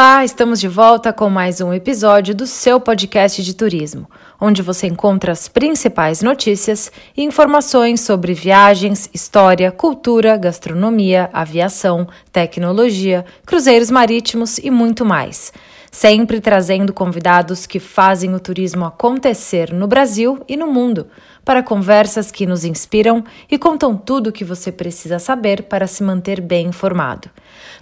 Olá, 0.00 0.24
estamos 0.24 0.58
de 0.58 0.66
volta 0.66 1.12
com 1.12 1.28
mais 1.28 1.60
um 1.60 1.74
episódio 1.74 2.34
do 2.34 2.46
seu 2.46 2.80
podcast 2.80 3.42
de 3.42 3.54
turismo, 3.54 4.08
onde 4.40 4.62
você 4.62 4.86
encontra 4.86 5.30
as 5.30 5.46
principais 5.46 6.22
notícias 6.22 6.90
e 7.14 7.22
informações 7.22 8.00
sobre 8.00 8.32
viagens, 8.32 9.10
história, 9.12 9.70
cultura, 9.70 10.38
gastronomia, 10.38 11.28
aviação, 11.34 12.08
tecnologia, 12.32 13.26
cruzeiros 13.44 13.90
marítimos 13.90 14.56
e 14.56 14.70
muito 14.70 15.04
mais. 15.04 15.52
Sempre 15.92 16.40
trazendo 16.40 16.94
convidados 16.94 17.66
que 17.66 17.78
fazem 17.78 18.34
o 18.34 18.40
turismo 18.40 18.86
acontecer 18.86 19.70
no 19.70 19.86
Brasil 19.86 20.42
e 20.48 20.56
no 20.56 20.66
mundo 20.66 21.08
para 21.44 21.62
conversas 21.62 22.30
que 22.30 22.46
nos 22.46 22.64
inspiram 22.64 23.24
e 23.50 23.58
contam 23.58 23.96
tudo 23.96 24.28
o 24.28 24.32
que 24.32 24.44
você 24.44 24.70
precisa 24.70 25.18
saber 25.18 25.64
para 25.64 25.86
se 25.86 26.02
manter 26.02 26.40
bem 26.40 26.66
informado. 26.66 27.30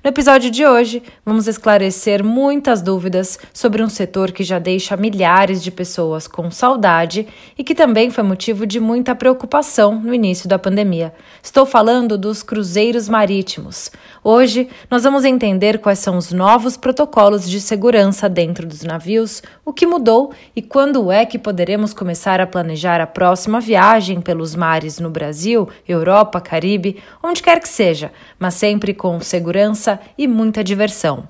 No 0.03 0.09
episódio 0.09 0.51
de 0.51 0.65
hoje, 0.65 1.03
vamos 1.25 1.49
esclarecer 1.49 2.25
muitas 2.25 2.81
dúvidas 2.81 3.39
sobre 3.53 3.83
um 3.83 3.89
setor 3.89 4.31
que 4.31 4.45
já 4.45 4.59
deixa 4.59 4.97
milhares 4.97 5.63
de 5.63 5.71
pessoas 5.71 6.29
com 6.29 6.51
saudade 6.51 7.27
e 7.57 7.65
que 7.65 7.75
também 7.75 8.11
foi 8.11 8.23
motivo 8.23 8.67
de 8.67 8.79
muita 8.79 9.15
preocupação 9.15 10.01
no 10.01 10.15
início 10.15 10.49
da 10.49 10.59
pandemia. 10.59 11.13
Estou 11.43 11.67
falando 11.67 12.17
dos 12.17 12.43
cruzeiros 12.43 13.09
marítimos. 13.09 13.91
Hoje, 14.23 14.69
nós 14.91 15.03
vamos 15.03 15.25
entender 15.25 15.79
quais 15.79 15.99
são 15.99 16.17
os 16.17 16.33
novos 16.33 16.77
protocolos 16.77 17.49
de 17.49 17.61
segurança 17.61 18.29
dentro 18.29 18.67
dos 18.67 18.83
navios, 18.83 19.43
o 19.65 19.73
que 19.73 19.87
mudou 19.87 20.33
e 20.55 20.63
quando 20.63 21.11
é 21.11 21.27
que 21.27 21.39
poderemos 21.39 21.93
começar 21.93 22.41
a 22.41 22.47
planejar 22.47 23.01
a 23.01 23.07
próxima 23.07 23.48
viagem 23.59 24.21
pelos 24.21 24.55
mares 24.55 25.01
no 25.01 25.09
Brasil, 25.09 25.69
Europa, 25.89 26.41
Caribe, 26.41 27.03
onde 27.23 27.43
quer 27.43 27.59
que 27.61 27.69
seja, 27.69 28.13
mas 28.39 28.53
sempre 28.55 28.93
com 28.93 29.19
segurança 29.21 29.99
e 30.19 30.29
muita 30.29 30.63
diversão. 30.63 31.27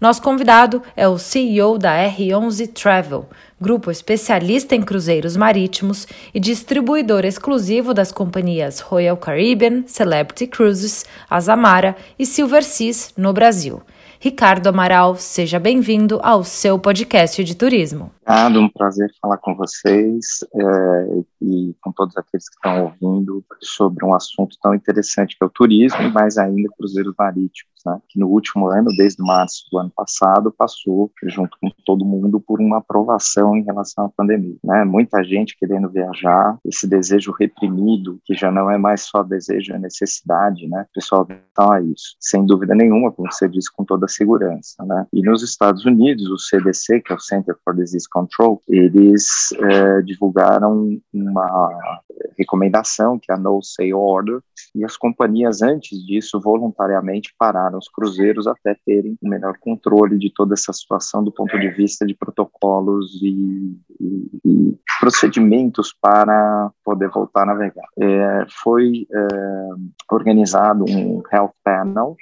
Nosso 0.00 0.20
convidado 0.20 0.82
é 0.96 1.06
o 1.06 1.16
CEO 1.16 1.78
da 1.78 1.94
R11 1.96 2.72
Travel, 2.72 3.28
grupo 3.60 3.88
especialista 3.88 4.74
em 4.74 4.82
cruzeiros 4.82 5.36
marítimos 5.36 6.08
e 6.34 6.40
distribuidor 6.40 7.24
exclusivo 7.24 7.94
das 7.94 8.10
companhias 8.10 8.80
Royal 8.80 9.16
Caribbean, 9.16 9.84
Celebrity 9.86 10.48
Cruises, 10.48 11.06
Azamara 11.30 11.94
e 12.18 12.26
Silver 12.26 12.64
Seas 12.64 13.12
no 13.16 13.32
Brasil. 13.32 13.80
Ricardo 14.22 14.68
Amaral, 14.68 15.16
seja 15.16 15.58
bem-vindo 15.58 16.20
ao 16.22 16.44
seu 16.44 16.78
podcast 16.78 17.42
de 17.42 17.56
turismo. 17.56 18.12
Obrigado, 18.24 18.60
um 18.60 18.68
prazer 18.68 19.10
falar 19.20 19.36
com 19.38 19.52
vocês 19.56 20.44
é, 20.54 21.22
e 21.42 21.74
com 21.80 21.90
todos 21.90 22.16
aqueles 22.16 22.48
que 22.48 22.54
estão 22.54 22.84
ouvindo 22.84 23.44
sobre 23.60 24.04
um 24.04 24.14
assunto 24.14 24.56
tão 24.62 24.76
interessante 24.76 25.36
que 25.36 25.42
é 25.42 25.46
o 25.46 25.50
turismo, 25.50 26.08
mas 26.14 26.38
ainda 26.38 26.68
cruzeiros 26.78 27.12
marítimos 27.18 27.72
né, 27.84 28.00
que 28.08 28.18
no 28.18 28.28
último 28.28 28.68
ano, 28.68 28.90
desde 28.96 29.22
março 29.22 29.64
do 29.70 29.78
ano 29.78 29.90
passado, 29.94 30.52
passou, 30.52 31.10
junto 31.24 31.56
com 31.60 31.68
todo 31.84 32.04
mundo, 32.04 32.40
por 32.40 32.60
uma 32.60 32.78
aprovação 32.78 33.56
em 33.56 33.64
relação 33.64 34.06
à 34.06 34.08
pandemia. 34.08 34.56
Né? 34.62 34.84
Muita 34.84 35.22
gente 35.22 35.56
querendo 35.56 35.90
viajar, 35.90 36.58
esse 36.64 36.86
desejo 36.86 37.32
reprimido, 37.32 38.20
que 38.24 38.34
já 38.34 38.50
não 38.50 38.70
é 38.70 38.78
mais 38.78 39.02
só 39.02 39.22
desejo, 39.22 39.74
é 39.74 39.78
necessidade, 39.78 40.66
né? 40.68 40.86
o 40.90 40.94
pessoal 40.94 41.26
está 41.28 41.74
a 41.74 41.82
isso, 41.82 42.16
sem 42.20 42.46
dúvida 42.46 42.74
nenhuma, 42.74 43.12
como 43.12 43.30
você 43.30 43.48
disse, 43.48 43.70
com 43.72 43.84
toda 43.84 44.06
segurança. 44.12 44.84
Né? 44.84 45.06
E 45.12 45.22
nos 45.22 45.42
Estados 45.42 45.84
Unidos, 45.84 46.28
o 46.28 46.38
CDC, 46.38 47.00
que 47.00 47.12
é 47.12 47.16
o 47.16 47.20
Center 47.20 47.56
for 47.64 47.74
Disease 47.74 48.08
Control, 48.08 48.60
eles 48.68 49.52
é, 49.58 50.02
divulgaram 50.02 51.00
uma 51.12 51.70
recomendação, 52.38 53.18
que 53.18 53.30
é 53.30 53.34
a 53.34 53.38
No 53.38 53.62
Say 53.62 53.92
Order, 53.92 54.40
e 54.74 54.84
as 54.84 54.96
companhias, 54.96 55.62
antes 55.62 56.04
disso, 56.04 56.40
voluntariamente 56.40 57.34
pararam 57.38 57.78
os 57.78 57.88
cruzeiros 57.88 58.46
até 58.46 58.76
terem 58.86 59.16
um 59.22 59.28
melhor 59.28 59.54
controle 59.58 60.18
de 60.18 60.32
toda 60.32 60.54
essa 60.54 60.72
situação 60.72 61.22
do 61.22 61.32
ponto 61.32 61.58
de 61.58 61.68
vista 61.68 62.06
de 62.06 62.14
protocolos 62.14 63.20
e, 63.22 63.76
e, 64.00 64.40
e 64.44 64.78
procedimentos 65.00 65.94
para 66.00 66.70
poder 66.84 67.08
voltar 67.08 67.42
a 67.42 67.46
navegar. 67.46 67.86
É, 67.98 68.46
foi 68.62 69.06
é, 69.10 69.28
organizado 70.10 70.84
um 70.88 71.22
health 71.32 71.52
panel 71.64 72.16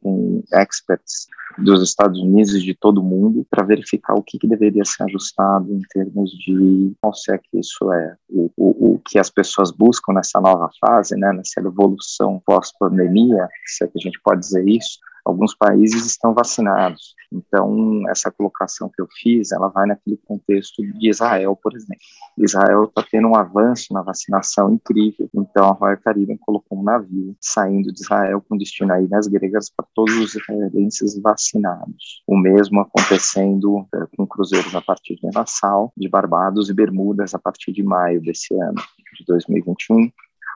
com 0.00 0.42
experts 0.52 1.26
dos 1.58 1.82
Estados 1.82 2.20
Unidos 2.20 2.54
e 2.54 2.60
de 2.60 2.74
todo 2.74 2.98
o 2.98 3.04
mundo 3.04 3.46
para 3.50 3.64
verificar 3.64 4.14
o 4.14 4.22
que, 4.22 4.38
que, 4.38 4.46
deveria 4.46 4.84
ser 4.84 5.04
ajustado 5.04 5.72
em 5.72 5.80
termos 5.90 6.30
de 6.30 6.92
qual 7.00 7.12
é 7.30 7.38
que 7.38 7.58
isso 7.58 7.92
é 7.92 8.16
o, 8.28 8.50
o, 8.56 8.94
o 8.94 8.98
que 8.98 9.18
as 9.18 9.30
pessoas 9.30 9.70
buscam 9.70 10.12
nessa 10.14 10.40
nova 10.40 10.68
fase, 10.80 11.16
né, 11.16 11.32
nessa 11.32 11.60
evolução 11.60 12.42
pós-pandemia, 12.44 13.48
se 13.66 13.84
é 13.84 13.88
que 13.88 13.98
a 13.98 14.02
gente 14.02 14.20
pode 14.22 14.40
dizer 14.40 14.66
isso, 14.66 14.98
alguns 15.24 15.54
países 15.54 16.06
estão 16.06 16.34
vacinados. 16.34 17.14
Então, 17.32 18.08
essa 18.08 18.30
colocação 18.30 18.88
que 18.88 19.02
eu 19.02 19.08
fiz, 19.10 19.50
ela 19.50 19.68
vai 19.68 19.86
naquele 19.86 20.16
contexto 20.18 20.82
de 20.82 21.08
Israel, 21.08 21.58
por 21.60 21.74
exemplo. 21.74 22.02
Israel 22.38 22.84
está 22.84 23.04
tendo 23.10 23.28
um 23.28 23.36
avanço 23.36 23.92
na 23.92 24.02
vacinação 24.02 24.72
incrível, 24.72 25.28
então 25.34 25.64
a 25.64 25.72
Royal 25.72 25.98
Caribbean 25.98 26.36
colocou 26.40 26.78
um 26.78 26.82
navio 26.82 27.36
saindo 27.40 27.92
de 27.92 28.00
Israel 28.00 28.44
com 28.48 28.56
destino 28.56 28.92
a 28.92 29.00
Ilhas 29.00 29.26
Gregas 29.26 29.70
para 29.70 29.86
todos 29.94 30.14
os 30.16 30.34
israelenses 30.34 31.20
vacinados. 31.20 32.22
O 32.26 32.36
mesmo 32.36 32.80
acontecendo 32.80 33.86
é, 33.94 34.16
com 34.16 34.26
cruzeiros 34.26 34.74
a 34.74 34.80
partir 34.80 35.16
de 35.16 35.28
Nassau, 35.34 35.92
de 35.96 36.08
Barbados 36.08 36.68
e 36.68 36.74
Bermudas 36.74 37.34
a 37.34 37.38
partir 37.38 37.72
de 37.72 37.82
maio 37.82 38.20
desse 38.20 38.54
ano, 38.54 38.80
de 39.18 39.24
2021 39.26 40.10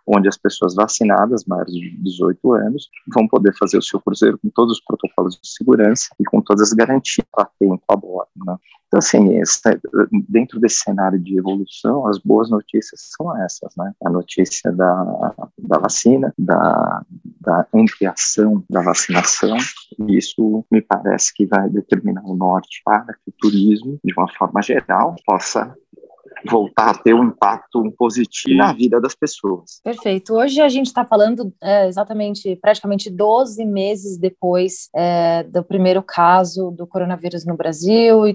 onde 0.09 0.29
as 0.29 0.37
pessoas 0.37 0.75
vacinadas, 0.75 1.45
maiores 1.45 1.73
de 1.75 1.97
18 2.03 2.53
anos, 2.55 2.89
vão 3.13 3.29
poder 3.29 3.55
fazer 3.57 3.79
o 3.79 3.83
seu 3.83 4.01
cruzeiro 4.01 4.39
com 4.39 4.49
todos 4.49 4.79
os 4.79 4.85
protocolos 4.85 5.39
de 5.41 5.49
segurança 5.49 6.09
e 6.19 6.25
com 6.25 6.41
todas 6.41 6.69
as 6.69 6.73
garantias 6.73 7.27
tempo 7.59 7.83
a 7.89 7.97
bordo. 7.97 8.31
Né? 8.45 8.57
Então, 8.87 8.99
assim, 8.99 9.39
dentro 10.29 10.59
desse 10.59 10.81
cenário 10.81 11.19
de 11.19 11.39
evolução, 11.39 12.07
as 12.07 12.19
boas 12.19 12.49
notícias 12.49 13.11
são 13.15 13.37
essas, 13.37 13.75
né? 13.77 13.93
A 14.03 14.09
notícia 14.09 14.73
da, 14.73 15.35
da 15.59 15.79
vacina, 15.79 16.33
da, 16.39 17.05
da 17.39 17.67
ampliação 17.75 18.65
da 18.69 18.81
vacinação, 18.81 19.59
e 19.99 20.17
isso 20.17 20.65
me 20.71 20.81
parece 20.81 21.35
que 21.35 21.45
vai 21.45 21.69
determinar 21.69 22.25
o 22.25 22.35
norte 22.35 22.81
para 22.83 23.13
que 23.13 23.29
o 23.29 23.35
turismo, 23.39 24.01
de 24.03 24.15
uma 24.17 24.29
forma 24.33 24.63
geral, 24.63 25.17
possa 25.27 25.77
voltar 26.47 26.91
a 26.91 26.95
ter 26.95 27.15
um 27.15 27.25
impacto 27.25 27.83
positivo 27.97 28.57
na 28.57 28.73
vida 28.73 29.01
das 29.01 29.15
pessoas. 29.15 29.81
Perfeito. 29.83 30.35
Hoje 30.35 30.61
a 30.61 30.69
gente 30.69 30.87
está 30.87 31.05
falando 31.05 31.53
é, 31.63 31.87
exatamente, 31.87 32.57
praticamente 32.57 33.11
12 33.11 33.65
meses 33.65 34.19
depois 34.19 34.89
é, 34.95 35.43
do 35.45 35.63
primeiro 35.63 36.03
caso 36.03 36.71
do 36.71 36.87
coronavírus 36.87 37.45
no 37.45 37.57
Brasil 37.57 38.27
e 38.27 38.35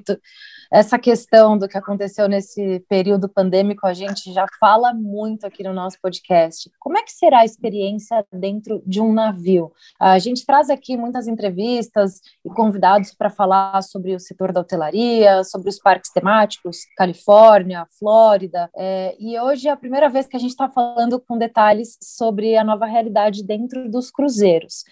essa 0.73 0.97
questão 0.97 1.56
do 1.56 1.67
que 1.67 1.78
aconteceu 1.78 2.28
nesse 2.28 2.79
período 2.89 3.29
pandêmico, 3.29 3.85
a 3.85 3.94
gente 3.94 4.34
já 4.34 4.47
fala 4.59 4.91
muito 4.91 5.45
aqui 5.45 5.61
no 5.61 5.72
nosso 5.72 6.00
podcast. 6.01 6.72
Como 6.79 6.97
é 6.97 7.03
que 7.03 7.11
será 7.11 7.41
a 7.41 7.45
experiência 7.45 8.25
dentro 8.34 8.81
de 8.84 9.00
um 9.00 9.13
navio? 9.13 9.72
A 10.00 10.17
gente 10.17 10.44
traz 10.44 10.72
aqui 10.72 10.97
muitas 10.97 11.28
entrevistas 11.28 12.22
e 12.44 12.50
convidados 12.50 13.13
para 13.13 13.29
falar 13.29 13.84
sobre 13.84 14.16
o 14.16 14.19
setor 14.19 14.51
da 14.51 14.61
hotelaria, 14.61 15.44
sobre 15.44 15.69
os 15.69 15.78
parques 15.78 16.11
temáticos, 16.11 16.79
Califórnia, 16.97 17.85
Flórida, 18.00 18.67
é, 18.75 19.16
e 19.19 19.40
hoje 19.40 19.67
é 19.67 19.72
a 19.72 19.78
primeira 19.78 20.09
vez 20.09 20.25
que 20.25 20.35
a 20.35 20.40
gente 20.40 20.51
está 20.51 20.67
falando 20.67 21.19
com 21.19 21.38
detalhes 21.38 21.99
sobre 22.02 22.58
a 22.58 22.64
nova 22.64 22.87
realidade 22.87 23.43
dentro 23.43 23.87
dos 23.91 24.09
cruzeiros. 24.09 24.84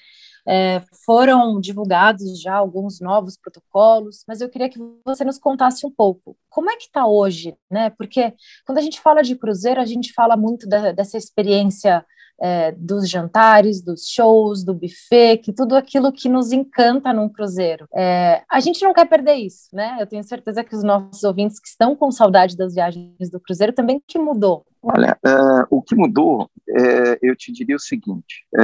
É, 0.48 0.82
foram 1.06 1.60
divulgados 1.60 2.42
já 2.42 2.56
alguns 2.56 3.00
novos 3.00 3.38
protocolos, 3.38 4.24
mas 4.28 4.42
eu 4.42 4.50
queria 4.50 4.70
que 4.70 4.80
você 5.06 5.24
nos 5.24 5.38
contasse 5.38 5.86
um 5.86 5.92
pouco 5.92 6.36
como 6.50 6.70
é 6.70 6.76
que 6.76 6.84
está 6.84 7.08
hoje, 7.08 7.56
né? 7.70 7.90
Porque 7.92 8.34
quando 8.66 8.78
a 8.78 8.82
gente 8.82 9.00
fala 9.00 9.22
de 9.22 9.36
cruzeiro, 9.36 9.80
a 9.80 9.86
gente 9.86 10.12
fala 10.14 10.36
muito 10.36 10.68
da, 10.68 10.92
dessa 10.92 11.18
experiência 11.18 12.06
é, 12.42 12.72
dos 12.72 13.08
jantares, 13.08 13.84
dos 13.84 14.08
shows, 14.08 14.64
do 14.64 14.74
buffet, 14.74 15.38
que 15.38 15.54
tudo 15.54 15.76
aquilo 15.76 16.12
que 16.12 16.28
nos 16.28 16.52
encanta 16.52 17.14
num 17.14 17.30
cruzeiro. 17.30 17.88
É, 17.94 18.42
a 18.50 18.60
gente 18.60 18.84
não 18.84 18.94
quer 18.94 19.06
perder 19.06 19.36
isso, 19.36 19.70
né? 19.72 19.98
Eu 20.00 20.08
tenho 20.08 20.24
certeza 20.24 20.64
que 20.64 20.76
os 20.76 20.84
nossos 20.84 21.24
ouvintes 21.24 21.60
que 21.60 21.68
estão 21.68 21.96
com 21.96 22.12
saudade 22.12 22.58
das 22.58 22.74
viagens 22.74 23.30
do 23.32 23.40
cruzeiro 23.40 23.74
também 23.74 24.02
que 24.08 24.18
mudou. 24.18 24.66
Olha, 24.82 25.16
uh, 25.24 25.68
o 25.70 25.82
que 25.82 25.96
mudou 25.96 26.50
é, 26.72 27.20
eu 27.22 27.36
te 27.36 27.52
diria 27.52 27.76
o 27.76 27.80
seguinte: 27.80 28.46
é, 28.58 28.64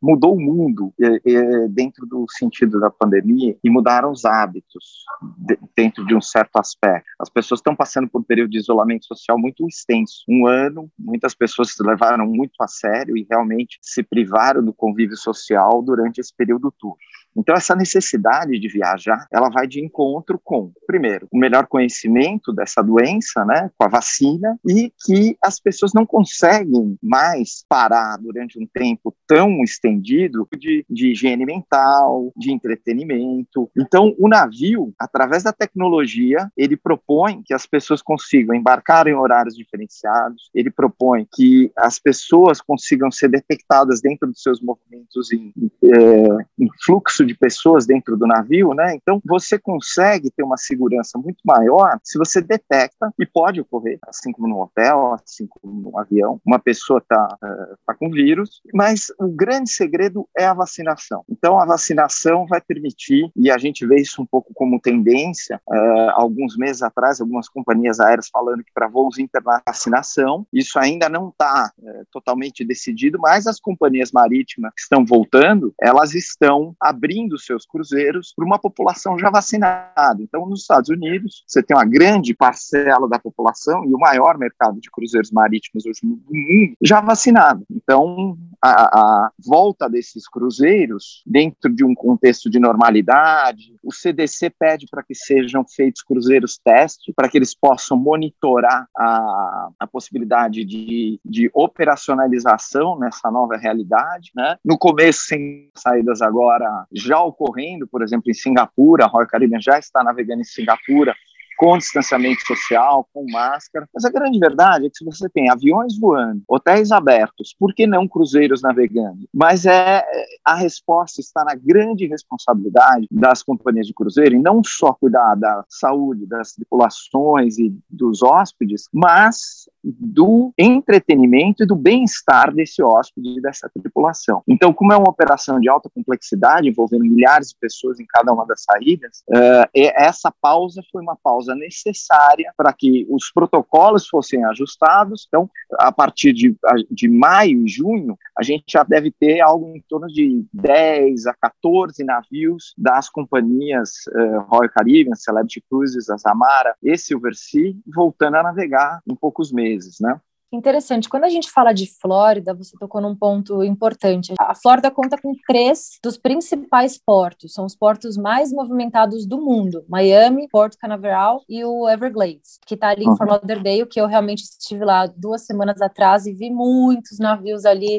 mudou 0.00 0.34
o 0.34 0.40
mundo 0.40 0.92
é, 1.00 1.32
é, 1.32 1.68
dentro 1.68 2.06
do 2.06 2.26
sentido 2.28 2.80
da 2.80 2.90
pandemia 2.90 3.56
e 3.62 3.70
mudaram 3.70 4.10
os 4.10 4.24
hábitos 4.24 5.04
de, 5.38 5.58
dentro 5.76 6.04
de 6.06 6.14
um 6.14 6.20
certo 6.20 6.56
aspecto. 6.56 7.08
As 7.18 7.28
pessoas 7.28 7.60
estão 7.60 7.74
passando 7.74 8.08
por 8.08 8.20
um 8.20 8.24
período 8.24 8.50
de 8.50 8.58
isolamento 8.58 9.06
social 9.06 9.38
muito 9.38 9.66
extenso. 9.66 10.24
Um 10.28 10.46
ano, 10.46 10.90
muitas 10.98 11.34
pessoas 11.34 11.74
se 11.74 11.82
levaram 11.82 12.26
muito 12.26 12.54
a 12.60 12.68
sério 12.68 13.16
e 13.16 13.26
realmente 13.28 13.78
se 13.82 14.02
privaram 14.02 14.64
do 14.64 14.72
convívio 14.72 15.16
social 15.16 15.82
durante 15.82 16.20
esse 16.20 16.34
período 16.34 16.72
todo. 16.78 16.96
Então, 17.36 17.54
essa 17.54 17.74
necessidade 17.74 18.58
de 18.58 18.68
viajar, 18.68 19.26
ela 19.32 19.48
vai 19.48 19.66
de 19.66 19.84
encontro 19.84 20.40
com, 20.42 20.72
primeiro, 20.86 21.26
o 21.30 21.38
melhor 21.38 21.66
conhecimento 21.66 22.52
dessa 22.52 22.82
doença, 22.82 23.44
né, 23.44 23.70
com 23.76 23.84
a 23.84 23.88
vacina, 23.88 24.58
e 24.66 24.92
que 25.04 25.36
as 25.42 25.58
pessoas 25.58 25.92
não 25.92 26.06
conseguem 26.06 26.96
mais 27.02 27.64
parar 27.68 28.16
durante 28.18 28.58
um 28.58 28.66
tempo 28.66 29.14
tão 29.26 29.62
estendido 29.62 30.46
de, 30.56 30.84
de 30.88 31.08
higiene 31.08 31.44
mental, 31.44 32.32
de 32.36 32.52
entretenimento. 32.52 33.70
Então, 33.76 34.14
o 34.18 34.28
navio, 34.28 34.92
através 34.98 35.42
da 35.42 35.52
tecnologia, 35.52 36.50
ele 36.56 36.76
propõe 36.76 37.42
que 37.44 37.54
as 37.54 37.66
pessoas 37.66 38.02
consigam 38.02 38.54
embarcar 38.54 39.06
em 39.06 39.14
horários 39.14 39.56
diferenciados, 39.56 40.50
ele 40.54 40.70
propõe 40.70 41.26
que 41.34 41.70
as 41.76 41.98
pessoas 41.98 42.60
consigam 42.60 43.10
ser 43.10 43.28
detectadas 43.28 44.00
dentro 44.00 44.28
dos 44.28 44.42
seus 44.42 44.60
movimentos 44.60 45.32
em, 45.32 45.52
em, 45.56 45.70
é, 45.84 46.46
em 46.58 46.68
fluxo 46.84 47.23
de 47.24 47.34
pessoas 47.34 47.86
dentro 47.86 48.16
do 48.16 48.26
navio, 48.26 48.74
né? 48.74 48.94
Então 48.94 49.20
você 49.24 49.58
consegue 49.58 50.30
ter 50.30 50.42
uma 50.42 50.56
segurança 50.56 51.18
muito 51.18 51.38
maior 51.44 51.98
se 52.02 52.18
você 52.18 52.40
detecta 52.40 53.12
e 53.18 53.26
pode 53.26 53.60
ocorrer, 53.60 53.98
assim 54.06 54.32
como 54.32 54.48
no 54.48 54.60
hotel, 54.60 55.14
assim 55.14 55.46
como 55.46 55.90
no 55.90 55.98
avião, 55.98 56.40
uma 56.44 56.58
pessoa 56.58 56.98
está 56.98 57.26
uh, 57.42 57.76
tá 57.86 57.94
com 57.94 58.10
vírus, 58.10 58.60
mas 58.72 59.06
o 59.18 59.28
grande 59.28 59.70
segredo 59.70 60.28
é 60.36 60.44
a 60.44 60.54
vacinação. 60.54 61.24
Então 61.28 61.58
a 61.58 61.66
vacinação 61.66 62.46
vai 62.46 62.60
permitir 62.60 63.30
e 63.36 63.50
a 63.50 63.58
gente 63.58 63.86
vê 63.86 63.96
isso 63.96 64.20
um 64.20 64.26
pouco 64.26 64.52
como 64.54 64.80
tendência. 64.80 65.60
Uh, 65.68 66.10
alguns 66.14 66.56
meses 66.56 66.82
atrás, 66.82 67.20
algumas 67.20 67.48
companhias 67.48 68.00
aéreas 68.00 68.28
falando 68.32 68.64
que 68.64 68.72
para 68.72 68.88
voos 68.88 69.18
internacionais 69.18 69.64
vacinação, 69.84 70.46
isso 70.52 70.78
ainda 70.78 71.08
não 71.08 71.28
está 71.28 71.72
uh, 71.78 71.88
eh, 71.88 72.02
totalmente 72.10 72.64
decidido, 72.64 73.18
mas 73.18 73.46
as 73.46 73.60
companhias 73.60 74.12
marítimas 74.12 74.72
que 74.74 74.80
estão 74.80 75.04
voltando, 75.04 75.74
elas 75.80 76.14
estão 76.14 76.74
abrindo 76.80 77.13
abrindo 77.14 77.38
seus 77.38 77.64
cruzeiros 77.64 78.32
para 78.34 78.44
uma 78.44 78.58
população 78.58 79.18
já 79.18 79.30
vacinada. 79.30 80.20
Então, 80.20 80.46
nos 80.46 80.62
Estados 80.62 80.90
Unidos, 80.90 81.44
você 81.46 81.62
tem 81.62 81.76
uma 81.76 81.84
grande 81.84 82.34
parcela 82.34 83.08
da 83.08 83.18
população 83.18 83.84
e 83.84 83.94
o 83.94 83.98
maior 83.98 84.36
mercado 84.36 84.80
de 84.80 84.90
cruzeiros 84.90 85.30
marítimos 85.30 85.86
hoje 85.86 86.00
no 86.02 86.10
mundo 86.10 86.76
já 86.82 87.00
vacinado. 87.00 87.64
Então, 87.70 88.36
a, 88.66 88.84
a 88.84 89.30
volta 89.44 89.88
desses 89.88 90.26
cruzeiros, 90.26 91.22
dentro 91.26 91.70
de 91.70 91.84
um 91.84 91.94
contexto 91.94 92.48
de 92.48 92.58
normalidade, 92.58 93.76
o 93.82 93.92
CDC 93.92 94.50
pede 94.58 94.86
para 94.90 95.02
que 95.02 95.14
sejam 95.14 95.64
feitos 95.68 96.02
cruzeiros 96.02 96.58
teste, 96.58 97.12
para 97.14 97.28
que 97.28 97.36
eles 97.36 97.54
possam 97.54 97.96
monitorar 97.96 98.86
a, 98.96 99.68
a 99.80 99.86
possibilidade 99.86 100.64
de, 100.64 101.20
de 101.22 101.50
operacionalização 101.52 102.98
nessa 102.98 103.30
nova 103.30 103.56
realidade. 103.56 104.30
Né? 104.34 104.56
No 104.64 104.78
começo, 104.78 105.20
sem 105.26 105.70
saídas 105.74 106.22
agora 106.22 106.86
já 106.90 107.20
ocorrendo, 107.20 107.86
por 107.86 108.02
exemplo, 108.02 108.30
em 108.30 108.34
Singapura, 108.34 109.04
a 109.04 109.08
Royal 109.08 109.28
Caribbean 109.28 109.60
já 109.60 109.78
está 109.78 110.02
navegando 110.02 110.40
em 110.40 110.44
Singapura 110.44 111.14
com 111.56 111.78
distanciamento 111.78 112.46
social, 112.46 113.08
com 113.12 113.24
máscara. 113.30 113.88
Mas 113.94 114.04
a 114.04 114.10
grande 114.10 114.38
verdade 114.38 114.86
é 114.86 114.90
que 114.90 114.96
se 114.96 115.04
você 115.04 115.28
tem 115.28 115.50
aviões 115.50 115.98
voando, 115.98 116.42
hotéis 116.48 116.90
abertos, 116.90 117.54
por 117.58 117.74
que 117.74 117.86
não 117.86 118.08
cruzeiros 118.08 118.62
navegando? 118.62 119.28
Mas 119.32 119.66
é 119.66 120.04
a 120.44 120.54
resposta 120.54 121.20
está 121.20 121.44
na 121.44 121.54
grande 121.54 122.06
responsabilidade 122.06 123.06
das 123.10 123.42
companhias 123.42 123.86
de 123.86 123.94
cruzeiro, 123.94 124.34
e 124.34 124.38
não 124.38 124.62
só 124.64 124.92
cuidar 124.92 125.34
da 125.34 125.64
saúde 125.68 126.26
das 126.26 126.52
tripulações 126.52 127.58
e 127.58 127.74
dos 127.88 128.22
hóspedes, 128.22 128.88
mas 128.92 129.68
do 129.84 130.52
entretenimento 130.58 131.62
e 131.62 131.66
do 131.66 131.76
bem-estar 131.76 132.54
desse 132.54 132.82
hóspede 132.82 133.38
e 133.38 133.40
dessa 133.40 133.68
tripulação. 133.68 134.42
Então, 134.48 134.72
como 134.72 134.92
é 134.92 134.96
uma 134.96 135.10
operação 135.10 135.60
de 135.60 135.68
alta 135.68 135.90
complexidade, 135.90 136.68
envolvendo 136.68 137.04
milhares 137.04 137.48
de 137.48 137.56
pessoas 137.60 138.00
em 138.00 138.06
cada 138.06 138.32
uma 138.32 138.46
das 138.46 138.62
saídas, 138.62 139.22
uh, 139.28 139.68
essa 139.74 140.32
pausa 140.40 140.82
foi 140.90 141.02
uma 141.02 141.16
pausa 141.16 141.54
necessária 141.54 142.52
para 142.56 142.72
que 142.72 143.06
os 143.10 143.30
protocolos 143.30 144.08
fossem 144.08 144.44
ajustados. 144.44 145.26
Então, 145.28 145.50
a 145.78 145.92
partir 145.92 146.32
de, 146.32 146.56
de 146.90 147.08
maio 147.08 147.64
e 147.64 147.68
junho, 147.68 148.16
a 148.36 148.42
gente 148.42 148.64
já 148.68 148.82
deve 148.82 149.10
ter 149.10 149.40
algo 149.40 149.76
em 149.76 149.82
torno 149.88 150.06
de 150.08 150.44
10 150.52 151.26
a 151.26 151.34
14 151.34 152.02
navios 152.04 152.74
das 152.78 153.08
companhias 153.08 153.90
uh, 154.08 154.40
Royal 154.48 154.70
Caribbean, 154.70 155.14
Celebrity 155.14 155.62
Cruises, 155.68 156.08
Azamara 156.08 156.74
e 156.82 156.96
Silversea 156.96 157.74
voltando 157.94 158.36
a 158.36 158.42
navegar 158.42 159.00
em 159.06 159.14
poucos 159.14 159.52
meses 159.52 159.73
meses, 159.74 159.96
né? 160.00 160.18
Interessante. 160.52 161.08
Quando 161.08 161.24
a 161.24 161.28
gente 161.28 161.50
fala 161.50 161.72
de 161.72 161.84
Flórida, 162.00 162.54
você 162.54 162.76
tocou 162.78 163.00
num 163.00 163.16
ponto 163.16 163.64
importante. 163.64 164.32
A 164.38 164.54
Flórida 164.54 164.88
conta 164.88 165.20
com 165.20 165.32
três 165.48 165.98
dos 166.00 166.16
principais 166.16 166.96
portos. 166.96 167.52
São 167.52 167.64
os 167.64 167.74
portos 167.74 168.16
mais 168.16 168.52
movimentados 168.52 169.26
do 169.26 169.40
mundo: 169.40 169.84
Miami, 169.88 170.46
Porto 170.48 170.78
Canaveral 170.78 171.42
e 171.48 171.64
o 171.64 171.88
Everglades, 171.88 172.60
que 172.64 172.74
está 172.74 172.90
ali 172.90 173.04
uhum. 173.04 173.14
em 173.14 173.16
Fort 173.16 173.30
Lauderdale, 173.30 173.86
que 173.86 174.00
eu 174.00 174.06
realmente 174.06 174.44
estive 174.44 174.84
lá 174.84 175.06
duas 175.06 175.44
semanas 175.44 175.82
atrás 175.82 176.24
e 176.24 176.32
vi 176.32 176.50
muitos 176.50 177.18
navios 177.18 177.64
ali 177.64 177.98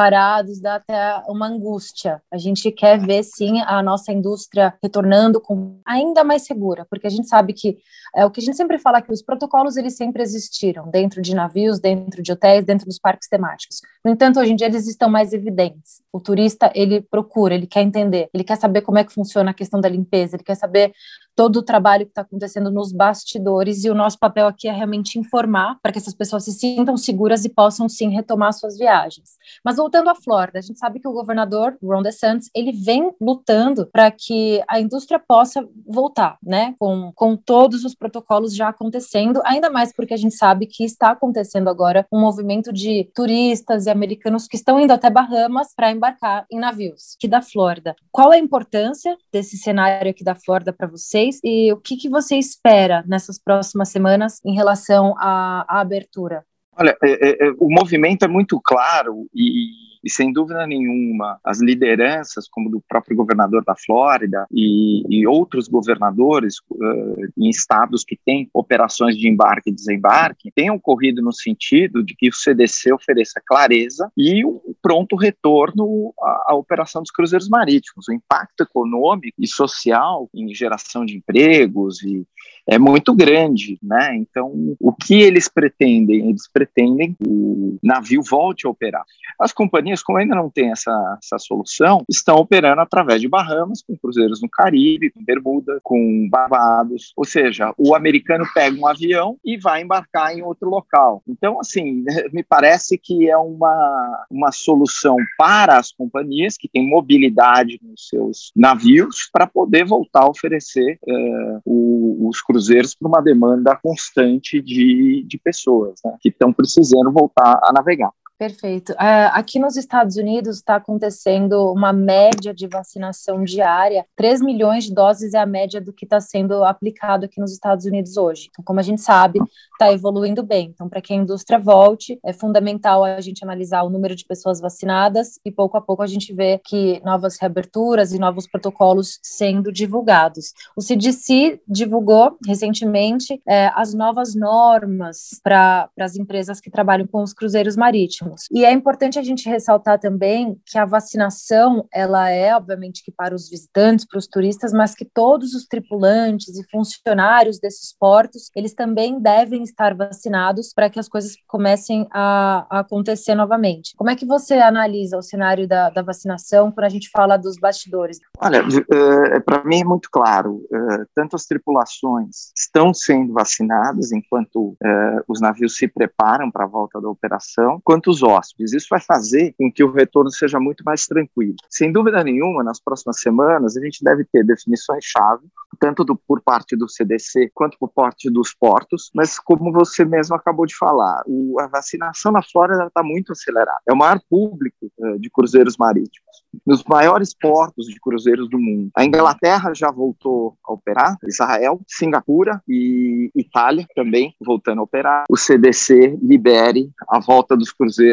parados 0.00 0.58
dá 0.62 0.76
até 0.76 1.22
uma 1.28 1.46
angústia. 1.46 2.22
A 2.32 2.38
gente 2.38 2.72
quer 2.72 2.98
ver, 2.98 3.22
sim, 3.22 3.60
a 3.60 3.82
nossa 3.82 4.10
indústria 4.10 4.72
retornando 4.82 5.38
com 5.38 5.78
ainda 5.84 6.24
mais 6.24 6.42
segura, 6.46 6.86
porque 6.88 7.06
a 7.06 7.10
gente 7.10 7.28
sabe 7.28 7.52
que 7.52 7.76
é 8.16 8.24
o 8.24 8.30
que 8.30 8.40
a 8.40 8.42
gente 8.42 8.56
sempre 8.56 8.78
fala 8.78 9.02
que 9.02 9.12
os 9.12 9.20
protocolos 9.20 9.76
eles 9.76 9.96
sempre 9.96 10.22
existiram 10.22 10.90
dentro 10.90 11.20
de 11.20 11.34
navios, 11.34 11.78
dentro 11.78 12.22
de 12.22 12.32
hotéis, 12.32 12.64
dentro 12.64 12.86
dos 12.86 12.98
parques 12.98 13.28
temáticos. 13.28 13.82
No 14.02 14.10
entanto, 14.10 14.40
hoje 14.40 14.52
em 14.52 14.56
dia 14.56 14.68
eles 14.68 14.88
estão 14.88 15.10
mais 15.10 15.34
evidentes. 15.34 16.02
O 16.10 16.18
turista 16.18 16.72
ele 16.74 17.02
procura, 17.02 17.54
ele 17.54 17.66
quer 17.66 17.82
entender, 17.82 18.30
ele 18.32 18.42
quer 18.42 18.56
saber 18.56 18.80
como 18.80 18.96
é 18.96 19.04
que 19.04 19.12
funciona 19.12 19.50
a 19.50 19.54
questão 19.54 19.82
da 19.82 19.88
limpeza, 19.88 20.36
ele 20.36 20.44
quer 20.44 20.56
saber 20.56 20.94
todo 21.34 21.56
o 21.56 21.62
trabalho 21.62 22.04
que 22.04 22.10
está 22.10 22.22
acontecendo 22.22 22.70
nos 22.70 22.92
bastidores 22.92 23.84
e 23.84 23.90
o 23.90 23.94
nosso 23.94 24.18
papel 24.18 24.46
aqui 24.46 24.68
é 24.68 24.72
realmente 24.72 25.18
informar 25.18 25.78
para 25.82 25.92
que 25.92 25.98
essas 25.98 26.14
pessoas 26.14 26.44
se 26.44 26.52
sintam 26.52 26.96
seguras 26.96 27.44
e 27.44 27.48
possam 27.48 27.88
sim 27.88 28.10
retomar 28.10 28.52
suas 28.52 28.76
viagens. 28.76 29.36
Mas 29.64 29.76
voltando 29.76 30.10
à 30.10 30.14
Flórida, 30.14 30.58
a 30.58 30.62
gente 30.62 30.78
sabe 30.78 31.00
que 31.00 31.08
o 31.08 31.12
governador 31.12 31.76
Ron 31.82 32.02
DeSantis 32.02 32.50
ele 32.54 32.72
vem 32.72 33.12
lutando 33.20 33.86
para 33.92 34.10
que 34.10 34.62
a 34.68 34.80
indústria 34.80 35.18
possa 35.18 35.66
voltar, 35.86 36.38
né, 36.42 36.74
com, 36.78 37.12
com 37.14 37.36
todos 37.36 37.84
os 37.84 37.94
protocolos 37.94 38.54
já 38.54 38.68
acontecendo, 38.68 39.40
ainda 39.44 39.70
mais 39.70 39.92
porque 39.94 40.14
a 40.14 40.16
gente 40.16 40.34
sabe 40.34 40.66
que 40.66 40.84
está 40.84 41.10
acontecendo 41.10 41.68
agora 41.68 42.06
um 42.12 42.20
movimento 42.20 42.72
de 42.72 43.10
turistas 43.14 43.86
e 43.86 43.90
americanos 43.90 44.46
que 44.46 44.56
estão 44.56 44.80
indo 44.80 44.92
até 44.92 45.10
Bahamas 45.10 45.74
para 45.74 45.90
embarcar 45.90 46.46
em 46.50 46.58
navios 46.58 47.14
aqui 47.16 47.28
da 47.28 47.42
Flórida. 47.42 47.94
Qual 48.10 48.32
é 48.32 48.36
a 48.36 48.40
importância 48.40 49.16
desse 49.32 49.56
cenário 49.56 50.10
aqui 50.10 50.24
da 50.24 50.34
Flórida 50.34 50.72
para 50.72 50.86
vocês? 50.86 51.19
Vocês 51.20 51.40
e 51.44 51.72
o 51.72 51.76
que, 51.76 51.96
que 51.96 52.08
você 52.08 52.36
espera 52.36 53.04
nessas 53.06 53.38
próximas 53.38 53.90
semanas 53.90 54.40
em 54.44 54.54
relação 54.54 55.14
à, 55.18 55.64
à 55.68 55.80
abertura? 55.80 56.44
Olha, 56.76 56.96
é, 57.02 57.28
é, 57.28 57.48
é 57.48 57.52
o 57.58 57.68
movimento 57.68 58.24
é 58.24 58.28
muito 58.28 58.60
claro 58.62 59.26
e 59.34 59.89
e 60.02 60.10
sem 60.10 60.32
dúvida 60.32 60.66
nenhuma, 60.66 61.38
as 61.44 61.60
lideranças, 61.60 62.48
como 62.48 62.70
do 62.70 62.82
próprio 62.88 63.16
governador 63.16 63.62
da 63.64 63.74
Flórida 63.76 64.46
e, 64.50 65.02
e 65.08 65.26
outros 65.26 65.68
governadores 65.68 66.56
uh, 66.70 67.28
em 67.38 67.48
estados 67.48 68.04
que 68.04 68.18
têm 68.24 68.48
operações 68.54 69.16
de 69.16 69.28
embarque 69.28 69.70
e 69.70 69.74
desembarque, 69.74 70.52
têm 70.54 70.70
ocorrido 70.70 71.22
no 71.22 71.32
sentido 71.32 72.02
de 72.02 72.14
que 72.14 72.28
o 72.28 72.32
CDC 72.32 72.92
ofereça 72.92 73.40
clareza 73.46 74.10
e 74.16 74.44
um 74.44 74.60
pronto 74.82 75.16
retorno 75.16 76.14
à, 76.20 76.52
à 76.52 76.54
operação 76.54 77.02
dos 77.02 77.10
cruzeiros 77.10 77.48
marítimos. 77.48 78.08
O 78.08 78.12
impacto 78.12 78.62
econômico 78.62 79.36
e 79.38 79.46
social 79.46 80.28
em 80.34 80.54
geração 80.54 81.04
de 81.04 81.16
empregos 81.16 82.02
e 82.02 82.26
é 82.70 82.78
muito 82.78 83.12
grande, 83.12 83.76
né? 83.82 84.14
Então, 84.14 84.76
o 84.78 84.92
que 84.92 85.20
eles 85.20 85.48
pretendem? 85.48 86.28
Eles 86.28 86.48
pretendem 86.48 87.14
que 87.14 87.28
o 87.28 87.76
navio 87.82 88.22
volte 88.22 88.64
a 88.64 88.70
operar. 88.70 89.04
As 89.40 89.52
companhias, 89.52 90.04
como 90.04 90.18
ainda 90.18 90.36
não 90.36 90.48
têm 90.48 90.70
essa, 90.70 91.18
essa 91.20 91.36
solução, 91.40 92.04
estão 92.08 92.36
operando 92.36 92.80
através 92.80 93.20
de 93.20 93.28
Bahamas, 93.28 93.82
com 93.82 93.96
cruzeiros 93.96 94.40
no 94.40 94.48
Caribe, 94.48 95.10
com 95.10 95.24
Bermuda, 95.24 95.80
com 95.82 96.28
Barbados. 96.30 97.12
Ou 97.16 97.24
seja, 97.24 97.74
o 97.76 97.92
americano 97.92 98.44
pega 98.54 98.78
um 98.80 98.86
avião 98.86 99.36
e 99.44 99.58
vai 99.58 99.82
embarcar 99.82 100.32
em 100.32 100.42
outro 100.42 100.70
local. 100.70 101.24
Então, 101.26 101.58
assim, 101.58 102.04
me 102.32 102.44
parece 102.44 102.96
que 102.96 103.28
é 103.28 103.36
uma, 103.36 104.26
uma 104.30 104.52
solução 104.52 105.16
para 105.36 105.76
as 105.76 105.90
companhias 105.90 106.56
que 106.56 106.68
têm 106.68 106.88
mobilidade 106.88 107.80
nos 107.82 108.06
seus 108.06 108.52
navios 108.54 109.28
para 109.32 109.48
poder 109.48 109.84
voltar 109.84 110.22
a 110.22 110.30
oferecer 110.30 111.00
uh, 111.02 112.28
os 112.28 112.40
cruzeiros 112.40 112.59
para 112.94 113.08
uma 113.08 113.20
demanda 113.20 113.76
constante 113.76 114.60
de, 114.60 115.24
de 115.26 115.38
pessoas 115.38 116.00
né, 116.04 116.16
que 116.20 116.28
estão 116.28 116.52
precisando 116.52 117.10
voltar 117.12 117.60
a 117.62 117.72
navegar. 117.72 118.10
Perfeito. 118.40 118.92
Uh, 118.92 119.28
aqui 119.32 119.58
nos 119.58 119.76
Estados 119.76 120.16
Unidos 120.16 120.56
está 120.56 120.76
acontecendo 120.76 121.70
uma 121.70 121.92
média 121.92 122.54
de 122.54 122.66
vacinação 122.66 123.44
diária. 123.44 124.06
3 124.16 124.40
milhões 124.40 124.84
de 124.84 124.94
doses 124.94 125.34
é 125.34 125.38
a 125.38 125.44
média 125.44 125.78
do 125.78 125.92
que 125.92 126.06
está 126.06 126.22
sendo 126.22 126.64
aplicado 126.64 127.26
aqui 127.26 127.38
nos 127.38 127.52
Estados 127.52 127.84
Unidos 127.84 128.16
hoje. 128.16 128.48
Então, 128.48 128.64
como 128.64 128.80
a 128.80 128.82
gente 128.82 129.02
sabe, 129.02 129.38
está 129.72 129.92
evoluindo 129.92 130.42
bem. 130.42 130.70
Então, 130.72 130.88
para 130.88 131.02
que 131.02 131.12
a 131.12 131.16
indústria 131.16 131.58
volte, 131.58 132.18
é 132.24 132.32
fundamental 132.32 133.04
a 133.04 133.20
gente 133.20 133.44
analisar 133.44 133.82
o 133.82 133.90
número 133.90 134.16
de 134.16 134.24
pessoas 134.24 134.58
vacinadas 134.58 135.38
e 135.44 135.52
pouco 135.52 135.76
a 135.76 135.82
pouco 135.82 136.02
a 136.02 136.06
gente 136.06 136.32
vê 136.32 136.58
que 136.64 136.98
novas 137.04 137.36
reaberturas 137.38 138.10
e 138.14 138.18
novos 138.18 138.46
protocolos 138.46 139.18
sendo 139.22 139.70
divulgados. 139.70 140.54
O 140.74 140.80
CDC 140.80 141.60
divulgou 141.68 142.38
recentemente 142.46 143.38
é, 143.46 143.70
as 143.74 143.92
novas 143.92 144.34
normas 144.34 145.38
para 145.42 145.90
as 146.00 146.16
empresas 146.16 146.58
que 146.58 146.70
trabalham 146.70 147.06
com 147.06 147.22
os 147.22 147.34
cruzeiros 147.34 147.76
marítimos. 147.76 148.29
E 148.52 148.64
é 148.64 148.72
importante 148.72 149.18
a 149.18 149.22
gente 149.22 149.48
ressaltar 149.48 149.98
também 149.98 150.60
que 150.66 150.78
a 150.78 150.84
vacinação, 150.84 151.86
ela 151.92 152.30
é, 152.30 152.54
obviamente, 152.54 153.02
que 153.04 153.12
para 153.12 153.34
os 153.34 153.48
visitantes, 153.48 154.06
para 154.06 154.18
os 154.18 154.26
turistas, 154.26 154.72
mas 154.72 154.94
que 154.94 155.04
todos 155.04 155.54
os 155.54 155.66
tripulantes 155.66 156.58
e 156.58 156.68
funcionários 156.70 157.58
desses 157.58 157.94
portos, 157.96 158.50
eles 158.54 158.74
também 158.74 159.20
devem 159.20 159.62
estar 159.62 159.94
vacinados 159.94 160.72
para 160.74 160.90
que 160.90 160.98
as 160.98 161.08
coisas 161.08 161.32
comecem 161.46 162.06
a, 162.10 162.66
a, 162.70 162.80
acontecer 162.80 163.34
novamente. 163.34 163.94
Como 163.96 164.10
é 164.10 164.16
que 164.16 164.26
você 164.26 164.54
analisa 164.54 165.16
o 165.16 165.22
cenário 165.22 165.66
da, 165.66 165.90
da 165.90 166.02
vacinação 166.02 166.70
quando 166.70 166.86
a 166.86 166.90
gente 166.90 167.10
fala 167.10 167.36
dos 167.36 167.56
bastidores? 167.58 168.18
Olha, 168.38 168.62
uh, 168.62 169.44
para 169.44 169.64
mim 169.64 169.80
é 169.80 169.84
muito 169.84 170.08
claro, 170.10 170.56
uh, 170.72 171.06
tanto 171.14 171.36
as 171.36 171.46
tripulações 171.46 172.52
estão 172.56 172.92
sendo 172.94 173.32
vacinadas 173.32 174.12
enquanto 174.12 174.70
uh, 174.70 175.24
os 175.28 175.40
navios 175.40 175.76
se 175.76 175.88
preparam 175.88 176.50
para 176.50 176.64
a 176.64 176.68
volta 176.68 177.00
da 177.00 177.08
operação, 177.08 177.80
quanto 177.84 178.10
os 178.10 178.19
os 178.20 178.22
hóspedes. 178.22 178.72
Isso 178.72 178.86
vai 178.90 179.00
fazer 179.00 179.54
com 179.58 179.72
que 179.72 179.82
o 179.82 179.90
retorno 179.90 180.30
seja 180.30 180.60
muito 180.60 180.84
mais 180.84 181.06
tranquilo. 181.06 181.56
Sem 181.68 181.92
dúvida 181.92 182.22
nenhuma, 182.22 182.62
nas 182.62 182.80
próximas 182.80 183.20
semanas, 183.20 183.76
a 183.76 183.80
gente 183.80 184.04
deve 184.04 184.24
ter 184.24 184.44
definições-chave, 184.44 185.46
tanto 185.78 186.04
do, 186.04 186.14
por 186.16 186.40
parte 186.42 186.76
do 186.76 186.88
CDC 186.88 187.50
quanto 187.54 187.78
por 187.78 187.88
parte 187.88 188.30
dos 188.30 188.54
portos, 188.54 189.10
mas 189.14 189.38
como 189.38 189.72
você 189.72 190.04
mesmo 190.04 190.34
acabou 190.36 190.66
de 190.66 190.76
falar, 190.76 191.22
o, 191.26 191.58
a 191.60 191.66
vacinação 191.66 192.32
na 192.32 192.42
Flórida 192.42 192.86
está 192.86 193.02
muito 193.02 193.32
acelerada. 193.32 193.78
É 193.88 193.92
o 193.92 193.96
maior 193.96 194.20
público 194.28 194.90
uh, 194.98 195.18
de 195.18 195.30
cruzeiros 195.30 195.76
marítimos, 195.76 196.44
nos 196.66 196.84
maiores 196.84 197.34
portos 197.34 197.86
de 197.86 197.98
cruzeiros 198.00 198.48
do 198.50 198.58
mundo. 198.58 198.90
A 198.96 199.04
Inglaterra 199.04 199.72
já 199.74 199.90
voltou 199.90 200.56
a 200.64 200.72
operar, 200.72 201.16
Israel, 201.24 201.80
Singapura 201.86 202.62
e 202.68 203.30
Itália 203.34 203.86
também 203.94 204.34
voltando 204.40 204.80
a 204.80 204.84
operar. 204.84 205.24
O 205.30 205.36
CDC 205.36 206.18
libere 206.22 206.90
a 207.08 207.20
volta 207.20 207.56
dos 207.56 207.72
cruzeiros 207.72 208.09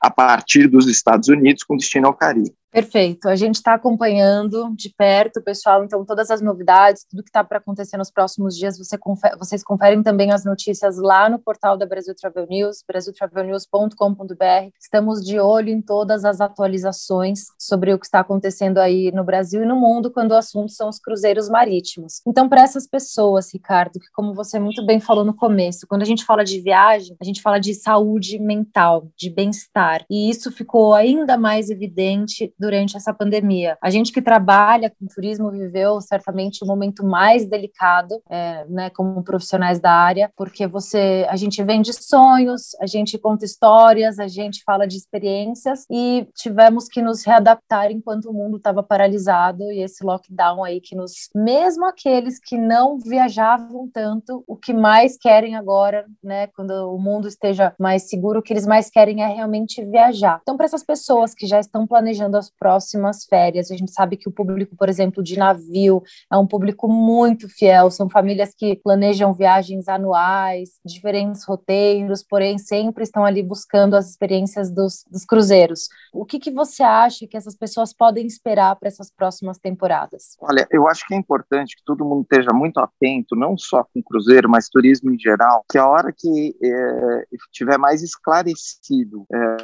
a 0.00 0.10
partir 0.10 0.68
dos 0.68 0.86
Estados 0.86 1.28
Unidos 1.28 1.62
com 1.62 1.76
destino 1.76 2.06
ao 2.06 2.14
Caribe. 2.14 2.54
Perfeito. 2.74 3.28
A 3.28 3.36
gente 3.36 3.54
está 3.54 3.74
acompanhando 3.74 4.74
de 4.74 4.92
perto, 4.92 5.40
pessoal. 5.40 5.84
Então, 5.84 6.04
todas 6.04 6.28
as 6.28 6.40
novidades, 6.40 7.06
tudo 7.08 7.22
que 7.22 7.28
está 7.28 7.44
para 7.44 7.58
acontecer 7.58 7.96
nos 7.96 8.10
próximos 8.10 8.56
dias, 8.56 8.76
você 8.76 8.98
vocês 9.38 9.62
conferem 9.62 10.02
também 10.02 10.32
as 10.32 10.44
notícias 10.44 10.98
lá 10.98 11.28
no 11.28 11.38
portal 11.38 11.78
da 11.78 11.86
Brasil 11.86 12.12
Travel 12.16 12.48
News, 12.48 12.82
brasiltravelnews.com.br. 12.84 14.70
Estamos 14.80 15.24
de 15.24 15.38
olho 15.38 15.68
em 15.68 15.80
todas 15.80 16.24
as 16.24 16.40
atualizações 16.40 17.44
sobre 17.56 17.94
o 17.94 17.98
que 17.98 18.06
está 18.06 18.18
acontecendo 18.18 18.78
aí 18.78 19.12
no 19.12 19.22
Brasil 19.22 19.62
e 19.62 19.66
no 19.66 19.76
mundo, 19.76 20.10
quando 20.10 20.32
o 20.32 20.36
assunto 20.36 20.72
são 20.72 20.88
os 20.88 20.98
cruzeiros 20.98 21.48
marítimos. 21.48 22.22
Então, 22.26 22.48
para 22.48 22.62
essas 22.62 22.88
pessoas, 22.88 23.54
Ricardo, 23.54 24.00
que 24.00 24.10
como 24.12 24.34
você 24.34 24.58
muito 24.58 24.84
bem 24.84 24.98
falou 24.98 25.24
no 25.24 25.36
começo, 25.36 25.86
quando 25.86 26.02
a 26.02 26.06
gente 26.06 26.24
fala 26.24 26.42
de 26.42 26.60
viagem, 26.60 27.16
a 27.20 27.24
gente 27.24 27.40
fala 27.40 27.60
de 27.60 27.72
saúde 27.72 28.40
mental, 28.40 29.06
de 29.16 29.30
bem-estar. 29.30 30.04
E 30.10 30.28
isso 30.28 30.50
ficou 30.50 30.92
ainda 30.92 31.38
mais 31.38 31.70
evidente 31.70 32.52
durante 32.64 32.96
essa 32.96 33.12
pandemia. 33.12 33.76
A 33.82 33.90
gente 33.90 34.10
que 34.10 34.22
trabalha 34.22 34.90
com 34.90 35.06
turismo 35.06 35.50
viveu 35.50 36.00
certamente 36.00 36.62
o 36.62 36.64
um 36.64 36.68
momento 36.68 37.04
mais 37.04 37.46
delicado, 37.46 38.22
é, 38.30 38.64
né, 38.68 38.90
como 38.90 39.22
profissionais 39.22 39.78
da 39.78 39.92
área, 39.92 40.30
porque 40.34 40.66
você, 40.66 41.26
a 41.28 41.36
gente 41.36 41.62
vende 41.62 41.92
sonhos, 41.92 42.74
a 42.80 42.86
gente 42.86 43.18
conta 43.18 43.44
histórias, 43.44 44.18
a 44.18 44.26
gente 44.26 44.62
fala 44.64 44.86
de 44.86 44.96
experiências 44.96 45.84
e 45.90 46.26
tivemos 46.34 46.88
que 46.88 47.02
nos 47.02 47.22
readaptar 47.24 47.90
enquanto 47.90 48.30
o 48.30 48.32
mundo 48.32 48.56
estava 48.56 48.82
paralisado 48.82 49.70
e 49.70 49.82
esse 49.82 50.02
lockdown 50.02 50.64
aí 50.64 50.80
que 50.80 50.96
nos, 50.96 51.28
mesmo 51.34 51.84
aqueles 51.84 52.38
que 52.38 52.56
não 52.56 52.98
viajavam 52.98 53.88
tanto, 53.92 54.42
o 54.46 54.56
que 54.56 54.72
mais 54.72 55.18
querem 55.18 55.54
agora, 55.54 56.06
né, 56.22 56.46
quando 56.48 56.70
o 56.70 56.98
mundo 56.98 57.28
esteja 57.28 57.74
mais 57.78 58.08
seguro, 58.08 58.40
o 58.40 58.42
que 58.42 58.54
eles 58.54 58.66
mais 58.66 58.88
querem 58.88 59.22
é 59.22 59.26
realmente 59.26 59.84
viajar. 59.84 60.38
Então, 60.42 60.56
para 60.56 60.64
essas 60.64 60.82
pessoas 60.82 61.34
que 61.34 61.46
já 61.46 61.60
estão 61.60 61.86
planejando 61.86 62.38
as 62.38 62.50
próximas 62.58 63.24
férias. 63.24 63.70
A 63.70 63.76
gente 63.76 63.92
sabe 63.92 64.16
que 64.16 64.28
o 64.28 64.32
público, 64.32 64.76
por 64.76 64.88
exemplo, 64.88 65.22
de 65.22 65.38
navio 65.38 66.02
é 66.32 66.36
um 66.36 66.46
público 66.46 66.88
muito 66.88 67.48
fiel, 67.48 67.90
são 67.90 68.08
famílias 68.08 68.54
que 68.56 68.76
planejam 68.76 69.32
viagens 69.32 69.88
anuais, 69.88 70.70
diferentes 70.84 71.44
roteiros, 71.44 72.22
porém 72.22 72.58
sempre 72.58 73.04
estão 73.04 73.24
ali 73.24 73.42
buscando 73.42 73.94
as 73.94 74.10
experiências 74.10 74.70
dos, 74.70 75.04
dos 75.10 75.24
cruzeiros. 75.24 75.88
O 76.12 76.24
que, 76.24 76.38
que 76.38 76.50
você 76.50 76.82
acha 76.82 77.26
que 77.26 77.36
essas 77.36 77.56
pessoas 77.56 77.92
podem 77.92 78.26
esperar 78.26 78.76
para 78.76 78.88
essas 78.88 79.10
próximas 79.10 79.58
temporadas? 79.58 80.36
Olha, 80.40 80.66
eu 80.70 80.88
acho 80.88 81.06
que 81.06 81.14
é 81.14 81.16
importante 81.16 81.76
que 81.76 81.84
todo 81.84 82.04
mundo 82.04 82.22
esteja 82.22 82.52
muito 82.52 82.78
atento, 82.78 83.36
não 83.36 83.56
só 83.56 83.84
com 83.84 84.02
cruzeiro, 84.02 84.48
mas 84.48 84.68
turismo 84.68 85.12
em 85.12 85.18
geral, 85.18 85.64
que 85.70 85.78
a 85.78 85.86
hora 85.86 86.12
que 86.16 86.56
é, 86.62 87.24
tiver 87.52 87.78
mais 87.78 88.02
esclarecido 88.02 89.26
é, 89.32 89.56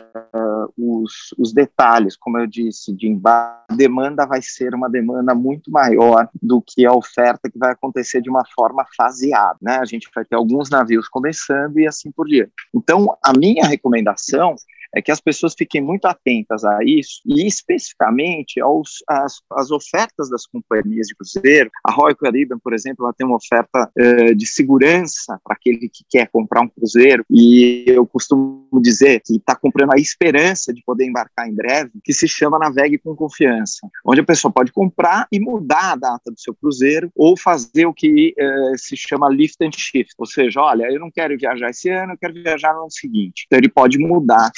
os, 0.76 1.34
os 1.38 1.52
detalhes, 1.52 2.16
como 2.16 2.38
eu 2.38 2.46
disse, 2.46 2.79
índice 2.80 2.94
de 2.94 3.08
embarque, 3.08 3.60
a 3.70 3.74
demanda 3.74 4.26
vai 4.26 4.40
ser 4.42 4.74
uma 4.74 4.88
demanda 4.88 5.34
muito 5.34 5.70
maior 5.70 6.28
do 6.40 6.62
que 6.62 6.86
a 6.86 6.92
oferta 6.92 7.50
que 7.50 7.58
vai 7.58 7.72
acontecer 7.72 8.22
de 8.22 8.30
uma 8.30 8.44
forma 8.54 8.84
faseada. 8.96 9.58
Né? 9.60 9.78
A 9.78 9.84
gente 9.84 10.08
vai 10.14 10.24
ter 10.24 10.36
alguns 10.36 10.70
navios 10.70 11.08
começando 11.08 11.78
e 11.78 11.86
assim 11.86 12.10
por 12.10 12.26
diante. 12.26 12.52
Então, 12.74 13.16
a 13.22 13.32
minha 13.32 13.66
recomendação 13.66 14.56
é 14.94 15.02
que 15.02 15.10
as 15.10 15.20
pessoas 15.20 15.54
fiquem 15.56 15.80
muito 15.80 16.06
atentas 16.06 16.64
a 16.64 16.78
isso 16.84 17.20
e 17.26 17.46
especificamente 17.46 18.60
aos, 18.60 19.02
às, 19.08 19.40
às 19.52 19.70
ofertas 19.70 20.30
das 20.30 20.46
companhias 20.46 21.06
de 21.06 21.14
cruzeiro. 21.14 21.70
A 21.84 21.92
Royal 21.92 22.16
Caribbean, 22.16 22.58
por 22.58 22.74
exemplo, 22.74 23.04
ela 23.04 23.14
tem 23.14 23.26
uma 23.26 23.36
oferta 23.36 23.90
uh, 23.98 24.34
de 24.34 24.46
segurança 24.46 25.38
para 25.44 25.54
aquele 25.54 25.88
que 25.88 26.04
quer 26.08 26.28
comprar 26.28 26.62
um 26.62 26.68
cruzeiro 26.68 27.24
e 27.30 27.84
eu 27.86 28.06
costumo 28.06 28.68
dizer 28.80 29.20
que 29.24 29.36
está 29.36 29.54
comprando 29.54 29.92
a 29.92 30.00
esperança 30.00 30.72
de 30.72 30.82
poder 30.84 31.06
embarcar 31.06 31.48
em 31.48 31.54
breve, 31.54 31.92
que 32.02 32.12
se 32.12 32.26
chama 32.28 32.58
Navegue 32.58 32.98
com 32.98 33.14
Confiança, 33.14 33.88
onde 34.04 34.20
a 34.20 34.24
pessoa 34.24 34.52
pode 34.52 34.72
comprar 34.72 35.26
e 35.30 35.40
mudar 35.40 35.92
a 35.92 35.96
data 35.96 36.30
do 36.30 36.40
seu 36.40 36.54
cruzeiro 36.54 37.10
ou 37.14 37.36
fazer 37.36 37.86
o 37.86 37.94
que 37.94 38.34
uh, 38.38 38.78
se 38.78 38.96
chama 38.96 39.28
lift 39.28 39.62
and 39.62 39.72
shift, 39.72 40.14
ou 40.18 40.26
seja, 40.26 40.60
olha, 40.60 40.84
eu 40.90 40.98
não 40.98 41.10
quero 41.10 41.36
viajar 41.36 41.70
esse 41.70 41.88
ano, 41.88 42.12
eu 42.12 42.18
quero 42.18 42.34
viajar 42.34 42.72
no 42.74 42.80
ano 42.80 42.90
seguinte. 42.90 43.44
Então 43.46 43.58
ele 43.58 43.68
pode 43.68 43.98
mudar 43.98 44.50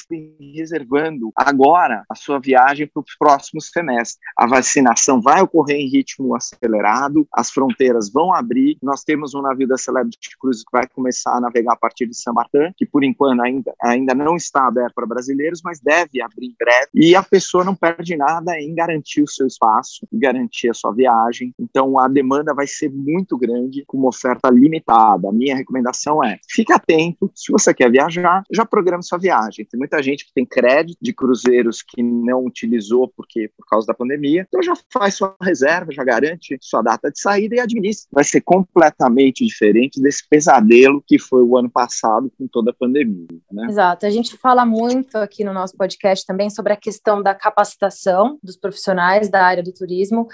reservando 0.54 1.30
agora 1.36 2.04
a 2.08 2.14
sua 2.14 2.38
viagem 2.38 2.86
para 2.86 3.00
os 3.00 3.16
próximos 3.18 3.70
semestres. 3.70 4.18
A 4.36 4.46
vacinação 4.46 5.20
vai 5.20 5.42
ocorrer 5.42 5.76
em 5.76 5.88
ritmo 5.88 6.34
acelerado, 6.34 7.26
as 7.32 7.50
fronteiras 7.50 8.10
vão 8.10 8.34
abrir. 8.34 8.76
Nós 8.82 9.02
temos 9.02 9.34
um 9.34 9.42
navio 9.42 9.68
da 9.68 9.76
Celebrity 9.76 10.36
Cruise 10.38 10.64
que 10.64 10.72
vai 10.72 10.86
começar 10.86 11.36
a 11.36 11.40
navegar 11.40 11.74
a 11.74 11.76
partir 11.76 12.06
de 12.06 12.16
São 12.16 12.34
Martin, 12.34 12.72
que 12.76 12.86
por 12.86 13.04
enquanto 13.04 13.40
ainda, 13.40 13.74
ainda 13.82 14.14
não 14.14 14.36
está 14.36 14.66
aberto 14.66 14.94
para 14.94 15.06
brasileiros, 15.06 15.60
mas 15.64 15.80
deve 15.80 16.22
abrir 16.22 16.46
em 16.46 16.56
breve. 16.58 16.88
E 16.94 17.14
a 17.14 17.22
pessoa 17.22 17.64
não 17.64 17.74
perde 17.74 18.16
nada 18.16 18.58
em 18.58 18.74
garantir 18.74 19.22
o 19.22 19.28
seu 19.28 19.46
espaço, 19.46 20.06
garantir 20.12 20.70
a 20.70 20.74
sua 20.74 20.92
viagem. 20.92 21.54
Então 21.58 21.98
a 21.98 22.08
demanda 22.08 22.54
vai 22.54 22.66
ser 22.66 22.90
muito 22.90 23.36
grande, 23.36 23.84
com 23.86 23.96
uma 23.96 24.08
oferta 24.08 24.50
limitada. 24.50 25.28
A 25.28 25.32
minha 25.32 25.56
recomendação 25.56 26.22
é: 26.22 26.38
fique 26.48 26.72
atento. 26.72 27.30
Se 27.34 27.50
você 27.50 27.72
quer 27.72 27.90
viajar, 27.90 28.42
já 28.50 28.64
programe 28.64 29.02
sua 29.02 29.18
viagem. 29.18 29.64
Tem 29.64 29.78
muita 29.78 30.02
gente 30.02 30.11
que 30.18 30.32
tem 30.34 30.44
crédito 30.44 30.98
de 31.00 31.12
cruzeiros 31.12 31.82
que 31.82 32.02
não 32.02 32.44
utilizou 32.44 33.08
porque 33.16 33.50
por 33.56 33.66
causa 33.66 33.86
da 33.86 33.94
pandemia, 33.94 34.44
então 34.46 34.62
já 34.62 34.74
faz 34.92 35.14
sua 35.14 35.34
reserva, 35.40 35.92
já 35.92 36.04
garante 36.04 36.56
sua 36.60 36.82
data 36.82 37.10
de 37.10 37.20
saída 37.20 37.56
e 37.56 37.60
administra. 37.60 38.08
Vai 38.12 38.24
ser 38.24 38.40
completamente 38.40 39.44
diferente 39.44 40.00
desse 40.00 40.26
pesadelo 40.28 41.02
que 41.06 41.18
foi 41.18 41.42
o 41.42 41.56
ano 41.56 41.70
passado 41.70 42.32
com 42.38 42.46
toda 42.46 42.70
a 42.70 42.74
pandemia. 42.74 43.26
Né? 43.50 43.66
Exato. 43.68 44.06
A 44.06 44.10
gente 44.10 44.36
fala 44.36 44.64
muito 44.64 45.16
aqui 45.16 45.44
no 45.44 45.52
nosso 45.52 45.76
podcast 45.76 46.26
também 46.26 46.50
sobre 46.50 46.72
a 46.72 46.76
questão 46.76 47.22
da 47.22 47.34
capacitação 47.34 48.38
dos 48.42 48.56
profissionais 48.56 49.28
da 49.28 49.44
área 49.44 49.62
do 49.62 49.72
turismo 49.72 50.26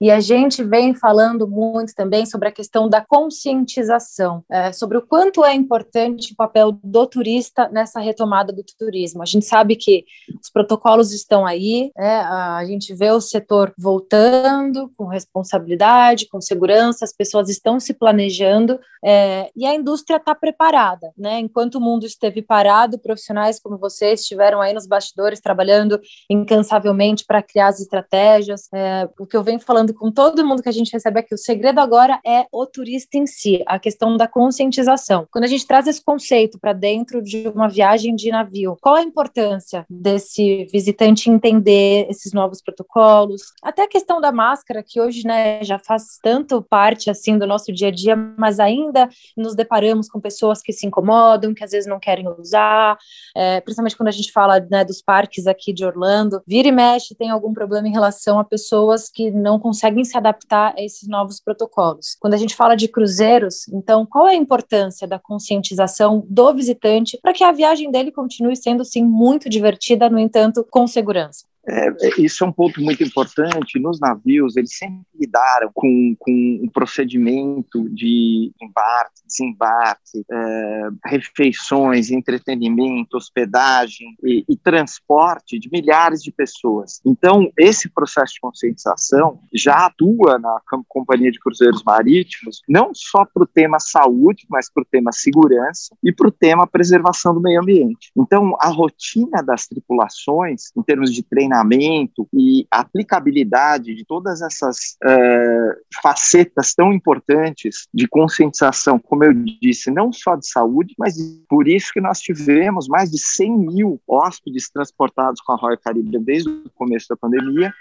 e 0.00 0.10
a 0.10 0.20
gente 0.20 0.62
vem 0.62 0.94
falando 0.94 1.48
muito 1.48 1.94
também 1.94 2.26
sobre 2.26 2.48
a 2.48 2.52
questão 2.52 2.88
da 2.88 3.00
conscientização, 3.00 4.44
é, 4.50 4.72
sobre 4.72 4.98
o 4.98 5.02
quanto 5.02 5.44
é 5.44 5.54
importante 5.54 6.32
o 6.32 6.36
papel 6.36 6.72
do 6.82 7.06
turista 7.06 7.68
nessa 7.68 8.00
retomada 8.00 8.52
do 8.52 8.62
turismo. 8.78 9.22
A 9.26 9.30
gente 9.30 9.44
sabe 9.44 9.76
que 9.76 10.04
os 10.40 10.50
protocolos 10.50 11.12
estão 11.12 11.44
aí, 11.44 11.90
né? 11.96 12.20
a 12.20 12.64
gente 12.64 12.94
vê 12.94 13.10
o 13.10 13.20
setor 13.20 13.74
voltando 13.76 14.90
com 14.96 15.06
responsabilidade, 15.06 16.28
com 16.28 16.40
segurança, 16.40 17.04
as 17.04 17.12
pessoas 17.12 17.48
estão 17.48 17.80
se 17.80 17.92
planejando 17.92 18.78
é, 19.04 19.50
e 19.54 19.66
a 19.66 19.74
indústria 19.74 20.16
está 20.16 20.34
preparada. 20.34 21.12
Né? 21.16 21.40
Enquanto 21.40 21.76
o 21.76 21.80
mundo 21.80 22.06
esteve 22.06 22.42
parado, 22.42 22.98
profissionais 22.98 23.58
como 23.60 23.78
vocês 23.78 24.20
estiveram 24.20 24.60
aí 24.60 24.72
nos 24.72 24.86
bastidores 24.86 25.40
trabalhando 25.40 26.00
incansavelmente 26.30 27.24
para 27.26 27.42
criar 27.42 27.68
as 27.68 27.80
estratégias. 27.80 28.68
É, 28.72 29.08
o 29.18 29.26
que 29.26 29.36
eu 29.36 29.42
venho 29.42 29.60
falando 29.60 29.92
com 29.92 30.10
todo 30.10 30.44
mundo 30.46 30.62
que 30.62 30.68
a 30.68 30.72
gente 30.72 30.92
recebe 30.92 31.20
aqui, 31.20 31.34
o 31.34 31.38
segredo 31.38 31.80
agora 31.80 32.20
é 32.24 32.46
o 32.52 32.66
turista 32.66 33.16
em 33.16 33.26
si, 33.26 33.62
a 33.66 33.78
questão 33.78 34.16
da 34.16 34.26
conscientização. 34.26 35.26
Quando 35.30 35.44
a 35.44 35.48
gente 35.48 35.66
traz 35.66 35.86
esse 35.86 36.02
conceito 36.02 36.58
para 36.58 36.72
dentro 36.72 37.22
de 37.22 37.48
uma 37.48 37.68
viagem 37.68 38.14
de 38.14 38.30
navio, 38.30 38.76
qual 38.80 38.96
a 38.96 39.02
importância 39.16 39.86
desse 39.88 40.66
visitante 40.70 41.30
entender 41.30 42.06
esses 42.10 42.34
novos 42.34 42.60
protocolos? 42.60 43.52
Até 43.62 43.82
a 43.82 43.88
questão 43.88 44.20
da 44.20 44.30
máscara, 44.30 44.82
que 44.82 45.00
hoje 45.00 45.26
né, 45.26 45.64
já 45.64 45.78
faz 45.78 46.18
tanto 46.22 46.60
parte 46.60 47.08
assim 47.08 47.38
do 47.38 47.46
nosso 47.46 47.72
dia 47.72 47.88
a 47.88 47.90
dia, 47.90 48.14
mas 48.14 48.60
ainda 48.60 49.08
nos 49.34 49.54
deparamos 49.54 50.08
com 50.08 50.20
pessoas 50.20 50.60
que 50.60 50.72
se 50.72 50.86
incomodam, 50.86 51.54
que 51.54 51.64
às 51.64 51.70
vezes 51.70 51.88
não 51.88 51.98
querem 51.98 52.28
usar, 52.38 52.98
é, 53.34 53.60
principalmente 53.62 53.96
quando 53.96 54.08
a 54.08 54.12
gente 54.12 54.30
fala 54.30 54.60
né, 54.70 54.84
dos 54.84 55.00
parques 55.00 55.46
aqui 55.46 55.72
de 55.72 55.84
Orlando, 55.84 56.42
vira 56.46 56.68
e 56.68 56.72
mexe 56.72 57.14
tem 57.14 57.30
algum 57.30 57.54
problema 57.54 57.88
em 57.88 57.92
relação 57.92 58.38
a 58.38 58.44
pessoas 58.44 59.08
que 59.08 59.30
não 59.30 59.58
conseguem 59.58 60.04
se 60.04 60.16
adaptar 60.16 60.74
a 60.76 60.82
esses 60.82 61.08
novos 61.08 61.40
protocolos. 61.40 62.16
Quando 62.20 62.34
a 62.34 62.36
gente 62.36 62.54
fala 62.54 62.76
de 62.76 62.88
cruzeiros, 62.88 63.66
então 63.68 64.04
qual 64.04 64.28
é 64.28 64.32
a 64.32 64.36
importância 64.36 65.08
da 65.08 65.18
conscientização 65.18 66.24
do 66.28 66.52
visitante 66.52 67.18
para 67.22 67.32
que 67.32 67.42
a 67.42 67.52
viagem 67.52 67.90
dele 67.90 68.12
continue 68.12 68.56
sendo 68.56 68.84
sim 68.84 69.05
muito 69.06 69.48
divertida, 69.48 70.10
no 70.10 70.18
entanto, 70.18 70.66
com 70.70 70.86
segurança? 70.86 71.46
É, 71.68 71.88
é, 71.88 72.10
isso 72.18 72.44
é 72.44 72.46
um 72.46 72.52
ponto 72.52 72.80
muito 72.80 73.02
importante. 73.02 73.78
Nos 73.78 73.98
navios, 73.98 74.56
eles 74.56 74.76
sempre 74.76 75.04
lidaram 75.18 75.70
com, 75.74 76.14
com 76.18 76.60
um 76.62 76.68
procedimento 76.68 77.88
de 77.90 78.52
embarque, 78.62 79.22
desembarque, 79.26 80.24
é, 80.30 80.88
refeições, 81.06 82.10
entretenimento, 82.10 83.16
hospedagem 83.16 84.16
e, 84.22 84.44
e, 84.48 84.56
transporte 84.56 85.58
de 85.58 85.68
milhares 85.70 86.22
de 86.22 86.30
pessoas. 86.30 87.00
Então, 87.04 87.50
esse 87.58 87.88
processo 87.88 88.34
de 88.34 88.40
conscientização 88.40 89.40
já 89.52 89.86
atua 89.86 90.38
na 90.38 90.60
Companhia 90.88 91.30
de 91.30 91.40
Cruzeiros 91.40 91.82
Marítimos, 91.84 92.60
não 92.68 92.92
só 92.94 93.24
para 93.24 93.42
o 93.42 93.46
tema 93.46 93.78
saúde, 93.80 94.46
mas 94.48 94.70
para 94.72 94.82
o 94.82 94.86
tema 94.86 95.10
segurança 95.12 95.96
e 96.02 96.12
para 96.12 96.28
o 96.28 96.32
tema 96.32 96.66
preservação 96.66 97.34
do 97.34 97.40
meio 97.40 97.60
ambiente. 97.60 98.10
Então, 98.16 98.56
a 98.60 98.68
rotina 98.68 99.42
das 99.42 99.66
tripulações, 99.66 100.70
em 100.76 100.82
termos 100.82 101.12
de 101.12 101.22
treinamento, 101.22 101.55
treinamento 101.56 102.28
e 102.32 102.66
aplicabilidade 102.70 103.94
de 103.94 104.04
todas 104.04 104.42
essas 104.42 104.96
uh, 105.04 106.00
facetas 106.02 106.74
tão 106.74 106.92
importantes 106.92 107.86
de 107.92 108.06
conscientização, 108.06 108.98
como 108.98 109.24
eu 109.24 109.32
disse, 109.32 109.90
não 109.90 110.12
só 110.12 110.36
de 110.36 110.48
saúde, 110.48 110.94
mas 110.98 111.16
por 111.48 111.66
isso 111.66 111.92
que 111.92 112.00
nós 112.00 112.20
tivemos 112.20 112.88
mais 112.88 113.10
de 113.10 113.18
100 113.18 113.58
mil 113.58 114.00
hóspedes 114.06 114.70
transportados 114.70 115.40
com 115.40 115.52
a 115.52 115.56
Royal 115.56 115.78
Caribbean 115.78 116.22
desde 116.22 116.50
o 116.50 116.70
começo 116.74 117.06
da 117.08 117.16
pandemia 117.16 117.72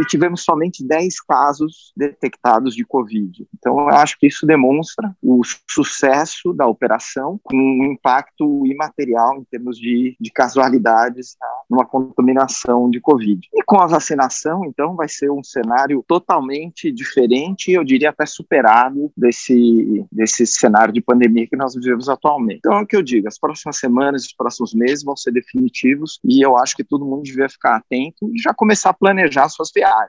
e 0.00 0.04
tivemos 0.06 0.42
somente 0.42 0.86
10 0.86 1.20
casos 1.20 1.92
detectados 1.96 2.74
de 2.74 2.84
Covid. 2.84 3.46
Então, 3.58 3.78
eu 3.80 3.88
acho 3.88 4.18
que 4.18 4.26
isso 4.26 4.46
demonstra 4.46 5.14
o 5.22 5.42
sucesso 5.68 6.52
da 6.52 6.66
operação 6.66 7.40
com 7.42 7.56
um 7.56 7.92
impacto 7.92 8.66
imaterial 8.66 9.38
em 9.38 9.44
termos 9.44 9.78
de, 9.78 10.16
de 10.20 10.30
casualidades 10.30 11.36
tá? 11.38 11.46
numa 11.68 11.84
contaminação 11.84 12.90
de 12.90 13.00
Covid. 13.00 13.48
E 13.52 13.62
com 13.64 13.80
a 13.80 13.86
vacinação, 13.86 14.64
então, 14.64 14.96
vai 14.96 15.08
ser 15.08 15.30
um 15.30 15.42
cenário 15.42 16.04
totalmente 16.06 16.90
diferente, 16.90 17.72
eu 17.72 17.84
diria 17.84 18.10
até 18.10 18.26
superado 18.26 19.12
desse, 19.16 20.04
desse 20.10 20.46
cenário 20.46 20.92
de 20.92 21.00
pandemia 21.00 21.46
que 21.46 21.56
nós 21.56 21.74
vivemos 21.74 22.08
atualmente. 22.08 22.58
Então, 22.58 22.78
é 22.78 22.82
o 22.82 22.86
que 22.86 22.96
eu 22.96 23.02
digo, 23.02 23.28
as 23.28 23.38
próximas 23.38 23.78
semanas, 23.78 24.24
os 24.24 24.34
próximos 24.34 24.74
meses 24.74 25.04
vão 25.04 25.16
ser 25.16 25.32
definitivos 25.32 26.18
e 26.24 26.44
eu 26.44 26.56
acho 26.56 26.76
que 26.76 26.84
todo 26.84 27.04
mundo 27.04 27.22
devia 27.22 27.48
ficar 27.48 27.76
atento 27.76 28.30
e 28.32 28.40
já 28.40 28.54
começar 28.54 28.90
a 28.90 28.94
planejar 28.94 29.48
suas 29.48 29.61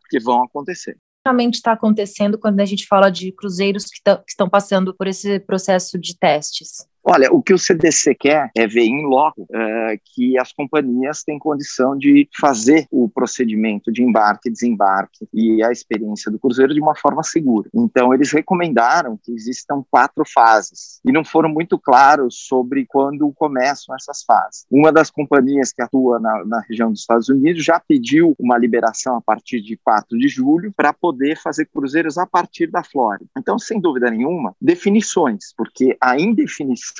que 0.09 0.19
vão 0.19 0.43
acontecer 0.43 0.97
realmente 1.25 1.55
está 1.55 1.71
acontecendo 1.71 2.37
quando 2.37 2.59
a 2.59 2.65
gente 2.65 2.85
fala 2.85 3.09
de 3.09 3.31
cruzeiros 3.31 3.85
que, 3.85 4.01
que, 4.03 4.23
estão 4.27 4.49
passando 4.49 4.93
por 4.93 5.07
esse 5.07 5.39
processo 5.39 5.97
de 5.97 6.17
testes? 6.17 6.85
Olha, 7.05 7.29
o 7.33 7.43
que 7.43 7.53
o 7.53 7.57
CDC 7.57 8.15
quer 8.15 8.49
é 8.55 8.65
ver 8.65 8.85
em 8.85 9.05
loco 9.05 9.45
é, 9.53 9.97
que 10.01 10.39
as 10.39 10.53
companhias 10.53 11.21
têm 11.21 11.37
condição 11.37 11.97
de 11.97 12.29
fazer 12.39 12.87
o 12.89 13.09
procedimento 13.09 13.91
de 13.91 14.01
embarque, 14.01 14.49
desembarque 14.49 15.27
e 15.33 15.61
a 15.61 15.69
experiência 15.69 16.31
do 16.31 16.39
cruzeiro 16.39 16.73
de 16.73 16.79
uma 16.79 16.95
forma 16.95 17.21
segura. 17.21 17.69
Então, 17.73 18.13
eles 18.13 18.31
recomendaram 18.31 19.19
que 19.21 19.33
existam 19.33 19.83
quatro 19.91 20.23
fases 20.25 21.01
e 21.05 21.11
não 21.11 21.25
foram 21.25 21.49
muito 21.49 21.77
claros 21.77 22.47
sobre 22.47 22.85
quando 22.85 23.29
começam 23.33 23.93
essas 23.93 24.23
fases. 24.23 24.65
Uma 24.71 24.89
das 24.89 25.11
companhias 25.11 25.73
que 25.73 25.81
atua 25.81 26.19
na, 26.19 26.45
na 26.45 26.61
região 26.61 26.89
dos 26.89 27.01
Estados 27.01 27.27
Unidos 27.27 27.65
já 27.65 27.81
pediu 27.81 28.33
uma 28.39 28.57
liberação 28.57 29.17
a 29.17 29.21
partir 29.21 29.59
de 29.59 29.75
4 29.83 30.17
de 30.17 30.29
julho 30.29 30.71
para 30.71 30.93
poder 30.93 31.37
fazer 31.37 31.65
cruzeiros 31.65 32.17
a 32.17 32.25
partir 32.25 32.67
da 32.67 32.81
Flórida. 32.81 33.29
Então, 33.37 33.59
sem 33.59 33.77
dúvida 33.77 34.09
nenhuma, 34.09 34.55
definições, 34.61 35.53
porque 35.57 35.97
a 35.99 36.17
indefinição 36.17 36.92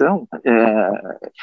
é, 0.45 0.91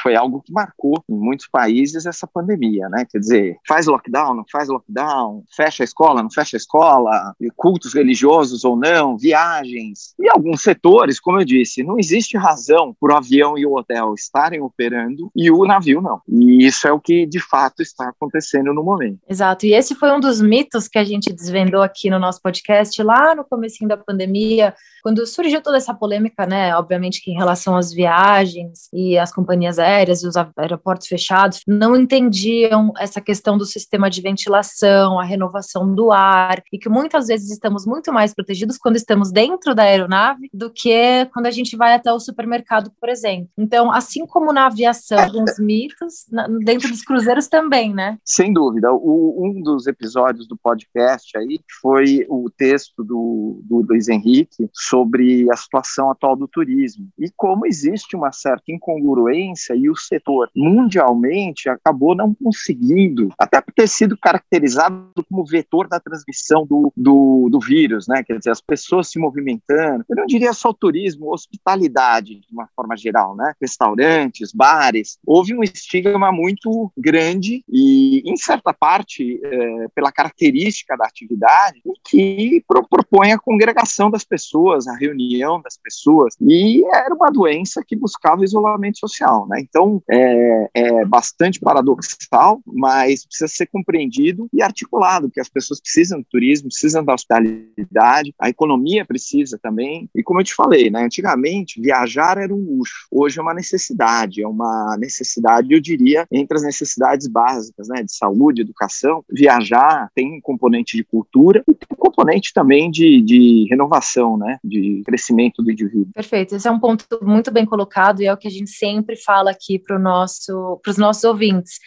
foi 0.02 0.14
algo 0.14 0.42
que 0.42 0.52
marcou 0.52 1.02
em 1.08 1.14
muitos 1.14 1.46
países 1.46 2.06
essa 2.06 2.26
pandemia, 2.26 2.88
né? 2.88 3.06
Quer 3.10 3.18
dizer, 3.18 3.56
faz 3.66 3.86
lockdown, 3.86 4.34
não 4.34 4.44
faz 4.50 4.68
lockdown, 4.68 5.44
fecha 5.54 5.82
a 5.82 5.84
escola, 5.84 6.22
não 6.22 6.30
fecha 6.30 6.56
a 6.56 6.58
escola, 6.58 7.34
cultos 7.56 7.94
religiosos 7.94 8.64
ou 8.64 8.76
não, 8.76 9.16
viagens. 9.16 10.14
E 10.18 10.28
alguns 10.28 10.62
setores, 10.62 11.20
como 11.20 11.40
eu 11.40 11.44
disse, 11.44 11.82
não 11.82 11.98
existe 11.98 12.36
razão 12.36 12.94
para 12.98 13.14
o 13.14 13.16
avião 13.16 13.56
e 13.56 13.66
o 13.66 13.74
hotel 13.74 14.14
estarem 14.14 14.60
operando 14.60 15.30
e 15.34 15.50
o 15.50 15.64
navio 15.64 16.00
não. 16.00 16.20
E 16.28 16.66
isso 16.66 16.86
é 16.86 16.92
o 16.92 17.00
que 17.00 17.26
de 17.26 17.40
fato 17.40 17.82
está 17.82 18.08
acontecendo 18.08 18.72
no 18.72 18.82
momento. 18.82 19.18
Exato. 19.28 19.66
E 19.66 19.74
esse 19.74 19.94
foi 19.94 20.10
um 20.12 20.20
dos 20.20 20.40
mitos 20.40 20.88
que 20.88 20.98
a 20.98 21.04
gente 21.04 21.32
desvendou 21.32 21.82
aqui 21.82 22.10
no 22.10 22.18
nosso 22.18 22.40
podcast 22.40 23.02
lá 23.02 23.34
no 23.34 23.44
comecinho 23.44 23.88
da 23.88 23.96
pandemia, 23.96 24.74
quando 25.02 25.26
surgiu 25.26 25.62
toda 25.62 25.76
essa 25.76 25.94
polêmica, 25.94 26.46
né? 26.46 26.74
Obviamente 26.76 27.22
que 27.22 27.30
em 27.30 27.36
relação 27.36 27.76
às 27.76 27.92
viagens 27.92 28.39
viagens 28.40 28.88
e 28.92 29.18
as 29.18 29.32
companhias 29.32 29.78
aéreas 29.78 30.22
e 30.22 30.28
os 30.28 30.34
aeroportos 30.56 31.06
fechados 31.06 31.60
não 31.66 31.96
entendiam 31.96 32.92
essa 32.98 33.20
questão 33.20 33.56
do 33.56 33.64
sistema 33.64 34.08
de 34.10 34.20
ventilação, 34.20 35.18
a 35.18 35.24
renovação 35.24 35.94
do 35.94 36.10
ar, 36.10 36.62
e 36.72 36.78
que 36.78 36.88
muitas 36.88 37.26
vezes 37.26 37.50
estamos 37.50 37.86
muito 37.86 38.12
mais 38.12 38.34
protegidos 38.34 38.78
quando 38.78 38.96
estamos 38.96 39.30
dentro 39.30 39.74
da 39.74 39.82
aeronave 39.82 40.48
do 40.52 40.70
que 40.70 41.26
quando 41.32 41.46
a 41.46 41.50
gente 41.50 41.76
vai 41.76 41.94
até 41.94 42.12
o 42.12 42.20
supermercado, 42.20 42.90
por 43.00 43.08
exemplo. 43.08 43.48
Então, 43.56 43.90
assim 43.92 44.26
como 44.26 44.52
na 44.52 44.66
aviação, 44.66 45.18
alguns 45.18 45.58
mitos, 45.58 46.26
dentro 46.64 46.88
dos 46.88 47.02
cruzeiros 47.02 47.48
também, 47.48 47.94
né? 47.94 48.18
Sem 48.24 48.52
dúvida. 48.52 48.92
O, 48.92 49.46
um 49.46 49.62
dos 49.62 49.86
episódios 49.86 50.46
do 50.46 50.56
podcast 50.56 51.36
aí 51.36 51.60
foi 51.80 52.26
o 52.28 52.48
texto 52.50 53.04
do, 53.04 53.60
do 53.64 53.84
Luiz 53.88 54.08
Henrique 54.08 54.68
sobre 54.72 55.50
a 55.50 55.56
situação 55.56 56.10
atual 56.10 56.36
do 56.36 56.48
turismo 56.48 57.08
e 57.18 57.30
como 57.36 57.66
existe 57.66 58.16
uma 58.16 58.29
certa 58.32 58.64
incongruência 58.68 59.74
e 59.74 59.88
o 59.88 59.96
setor 59.96 60.50
mundialmente 60.54 61.68
acabou 61.68 62.14
não 62.14 62.34
conseguindo, 62.34 63.30
até 63.38 63.60
por 63.60 63.72
ter 63.72 63.88
sido 63.88 64.16
caracterizado 64.16 65.24
como 65.28 65.44
vetor 65.44 65.88
da 65.88 66.00
transmissão 66.00 66.66
do, 66.66 66.92
do, 66.96 67.48
do 67.50 67.60
vírus, 67.60 68.06
né? 68.08 68.22
Quer 68.22 68.38
dizer, 68.38 68.50
as 68.50 68.60
pessoas 68.60 69.08
se 69.08 69.18
movimentando. 69.18 70.04
Eu 70.08 70.16
não 70.16 70.26
diria 70.26 70.52
só 70.52 70.72
turismo, 70.72 71.32
hospitalidade, 71.32 72.40
de 72.40 72.52
uma 72.52 72.68
forma 72.74 72.96
geral, 72.96 73.34
né? 73.34 73.52
Restaurantes, 73.60 74.52
bares. 74.52 75.18
Houve 75.26 75.54
um 75.54 75.62
estigma 75.62 76.32
muito 76.32 76.92
grande 76.96 77.64
e, 77.68 78.22
em 78.24 78.36
certa 78.36 78.72
parte, 78.72 79.40
é, 79.42 79.88
pela 79.94 80.12
característica 80.12 80.96
da 80.96 81.06
atividade, 81.06 81.80
que 82.08 82.62
pro, 82.66 82.86
propõe 82.86 83.32
a 83.32 83.38
congregação 83.38 84.10
das 84.10 84.24
pessoas, 84.24 84.86
a 84.86 84.96
reunião 84.96 85.60
das 85.60 85.76
pessoas. 85.76 86.34
E 86.40 86.84
era 86.86 87.14
uma 87.14 87.30
doença 87.30 87.82
que 87.86 87.96
buscava 87.96 88.19
isolamento 88.42 88.98
social, 88.98 89.46
né? 89.48 89.60
Então 89.60 90.02
é, 90.10 90.70
é 90.74 91.04
bastante 91.04 91.60
paradoxal, 91.60 92.60
mas 92.66 93.26
precisa 93.26 93.48
ser 93.48 93.66
compreendido 93.66 94.48
e 94.52 94.62
articulado, 94.62 95.28
porque 95.28 95.40
as 95.40 95.48
pessoas 95.48 95.80
precisam 95.80 96.20
do 96.20 96.26
turismo, 96.30 96.68
precisam 96.68 97.04
da 97.04 97.14
hospitalidade, 97.14 98.34
a 98.38 98.48
economia 98.48 99.04
precisa 99.04 99.58
também. 99.62 100.08
E 100.14 100.22
como 100.22 100.40
eu 100.40 100.44
te 100.44 100.54
falei, 100.54 100.90
né? 100.90 101.02
Antigamente 101.02 101.80
viajar 101.80 102.38
era 102.38 102.54
um 102.54 102.76
luxo, 102.76 103.06
hoje 103.10 103.38
é 103.38 103.42
uma 103.42 103.54
necessidade, 103.54 104.42
é 104.42 104.46
uma 104.46 104.96
necessidade, 104.98 105.72
eu 105.72 105.80
diria, 105.80 106.26
entre 106.30 106.56
as 106.56 106.62
necessidades 106.62 107.26
básicas, 107.26 107.88
né? 107.88 108.02
De 108.02 108.14
saúde, 108.14 108.62
educação, 108.62 109.24
viajar 109.30 110.10
tem 110.14 110.36
um 110.36 110.40
componente 110.40 110.96
de 110.96 111.04
cultura 111.04 111.62
e 111.68 111.74
tem 111.74 111.88
um 111.92 111.96
componente 111.96 112.52
também 112.52 112.90
de, 112.90 113.20
de 113.22 113.66
renovação, 113.68 114.36
né? 114.36 114.58
De 114.62 115.02
crescimento 115.04 115.62
do 115.62 115.70
indivíduo. 115.70 116.12
Perfeito, 116.14 116.54
esse 116.54 116.68
é 116.68 116.70
um 116.70 116.80
ponto 116.80 117.06
muito 117.22 117.50
bem 117.50 117.64
colocado 117.64 118.09
e 118.18 118.26
é 118.26 118.32
o 118.32 118.36
que 118.36 118.48
a 118.48 118.50
gente 118.50 118.70
sempre 118.70 119.16
fala 119.16 119.50
aqui 119.50 119.78
para 119.78 119.98
nosso, 119.98 120.80
os 120.86 120.98
nossos 120.98 121.24
ouvintes. 121.24 121.78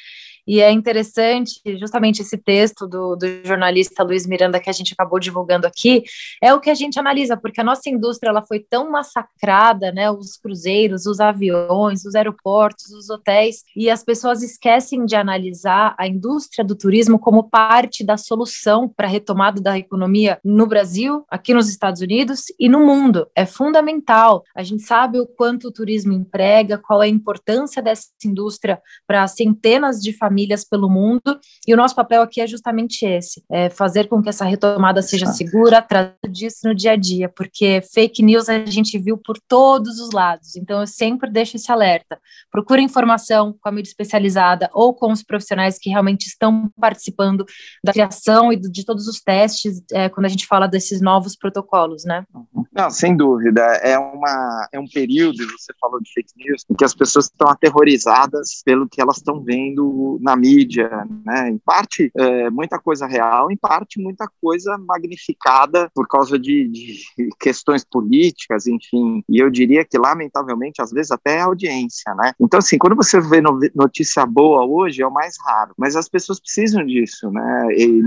E 0.47 0.61
é 0.61 0.71
interessante, 0.71 1.61
justamente 1.79 2.21
esse 2.21 2.37
texto 2.37 2.87
do, 2.87 3.15
do 3.15 3.25
jornalista 3.45 4.03
Luiz 4.03 4.27
Miranda 4.27 4.59
que 4.59 4.69
a 4.69 4.73
gente 4.73 4.93
acabou 4.93 5.19
divulgando 5.19 5.65
aqui, 5.65 6.03
é 6.41 6.53
o 6.53 6.59
que 6.59 6.69
a 6.69 6.73
gente 6.73 6.99
analisa, 6.99 7.37
porque 7.37 7.61
a 7.61 7.63
nossa 7.63 7.89
indústria 7.89 8.29
ela 8.29 8.43
foi 8.43 8.59
tão 8.59 8.91
massacrada, 8.91 9.91
né? 9.91 10.11
Os 10.11 10.37
cruzeiros, 10.37 11.05
os 11.05 11.19
aviões, 11.19 12.05
os 12.05 12.15
aeroportos, 12.15 12.91
os 12.91 13.09
hotéis, 13.09 13.63
e 13.75 13.89
as 13.89 14.03
pessoas 14.03 14.43
esquecem 14.43 15.05
de 15.05 15.15
analisar 15.15 15.95
a 15.97 16.07
indústria 16.07 16.63
do 16.63 16.75
turismo 16.75 17.17
como 17.17 17.49
parte 17.49 18.03
da 18.03 18.17
solução 18.17 18.87
para 18.89 19.07
a 19.07 19.09
retomada 19.09 19.61
da 19.61 19.77
economia 19.77 20.39
no 20.43 20.67
Brasil, 20.67 21.23
aqui 21.29 21.53
nos 21.53 21.69
Estados 21.69 22.01
Unidos 22.01 22.45
e 22.59 22.67
no 22.67 22.85
mundo. 22.85 23.27
É 23.35 23.45
fundamental. 23.45 24.43
A 24.55 24.63
gente 24.63 24.83
sabe 24.83 25.19
o 25.19 25.25
quanto 25.25 25.69
o 25.69 25.71
turismo 25.71 26.13
emprega, 26.13 26.77
qual 26.77 27.01
é 27.01 27.05
a 27.05 27.09
importância 27.09 27.81
dessa 27.81 28.07
indústria 28.25 28.81
para 29.07 29.27
centenas 29.27 30.01
de 30.01 30.11
famílias 30.13 30.32
pelo 30.69 30.89
mundo, 30.89 31.39
e 31.67 31.73
o 31.73 31.77
nosso 31.77 31.95
papel 31.95 32.21
aqui 32.21 32.41
é 32.41 32.47
justamente 32.47 33.05
esse: 33.05 33.43
é 33.51 33.69
fazer 33.69 34.07
com 34.07 34.21
que 34.21 34.29
essa 34.29 34.45
retomada 34.45 35.01
seja 35.01 35.25
segura, 35.27 35.81
trazer 35.81 36.15
disso 36.29 36.59
no 36.65 36.75
dia 36.75 36.91
a 36.91 36.95
dia, 36.95 37.29
porque 37.29 37.81
fake 37.93 38.23
news 38.23 38.49
a 38.49 38.65
gente 38.65 38.97
viu 38.97 39.17
por 39.17 39.37
todos 39.47 39.99
os 39.99 40.11
lados. 40.11 40.55
Então, 40.55 40.81
eu 40.81 40.87
sempre 40.87 41.29
deixo 41.29 41.57
esse 41.57 41.71
alerta. 41.71 42.19
Procure 42.51 42.81
informação 42.81 43.55
com 43.59 43.69
a 43.69 43.71
mídia 43.71 43.89
especializada 43.89 44.69
ou 44.73 44.93
com 44.93 45.11
os 45.11 45.23
profissionais 45.23 45.77
que 45.77 45.89
realmente 45.89 46.27
estão 46.27 46.69
participando 46.79 47.45
da 47.83 47.93
criação 47.93 48.51
e 48.51 48.57
de 48.57 48.85
todos 48.85 49.07
os 49.07 49.19
testes 49.19 49.81
é, 49.91 50.09
quando 50.09 50.25
a 50.25 50.29
gente 50.29 50.45
fala 50.45 50.67
desses 50.67 51.01
novos 51.01 51.35
protocolos, 51.35 52.03
né? 52.05 52.25
Não, 52.71 52.89
sem 52.89 53.15
dúvida. 53.15 53.61
É, 53.61 53.97
uma, 53.97 54.67
é 54.71 54.79
um 54.79 54.87
período, 54.87 55.37
você 55.37 55.73
falou 55.79 55.99
de 56.01 56.11
fake 56.13 56.31
news, 56.37 56.63
em 56.69 56.75
que 56.75 56.83
as 56.83 56.93
pessoas 56.93 57.25
estão 57.25 57.49
aterrorizadas 57.49 58.61
pelo 58.63 58.87
que 58.87 59.01
elas 59.01 59.17
estão 59.17 59.41
vendo 59.41 60.19
na 60.23 60.35
mídia, 60.35 60.89
né? 61.25 61.49
Em 61.49 61.57
parte, 61.57 62.11
é, 62.17 62.49
muita 62.49 62.79
coisa 62.79 63.05
real, 63.05 63.51
em 63.51 63.57
parte, 63.57 64.01
muita 64.01 64.27
coisa 64.41 64.77
magnificada 64.77 65.89
por 65.93 66.07
causa 66.07 66.39
de, 66.39 66.67
de 66.67 67.29
questões 67.39 67.83
políticas, 67.83 68.65
enfim. 68.67 69.23
E 69.29 69.39
eu 69.39 69.49
diria 69.49 69.85
que, 69.85 69.97
lamentavelmente, 69.97 70.81
às 70.81 70.91
vezes 70.91 71.11
até 71.11 71.37
é 71.37 71.41
audiência, 71.41 72.13
né? 72.15 72.31
Então, 72.39 72.59
assim, 72.59 72.77
quando 72.77 72.95
você 72.95 73.19
vê 73.19 73.41
notícia 73.75 74.25
boa 74.25 74.65
hoje, 74.65 75.01
é 75.01 75.07
o 75.07 75.11
mais 75.11 75.35
raro. 75.45 75.73
Mas 75.77 75.95
as 75.95 76.07
pessoas 76.07 76.39
precisam 76.39 76.85
disso, 76.85 77.29
né? 77.31 77.67
E 77.75 78.01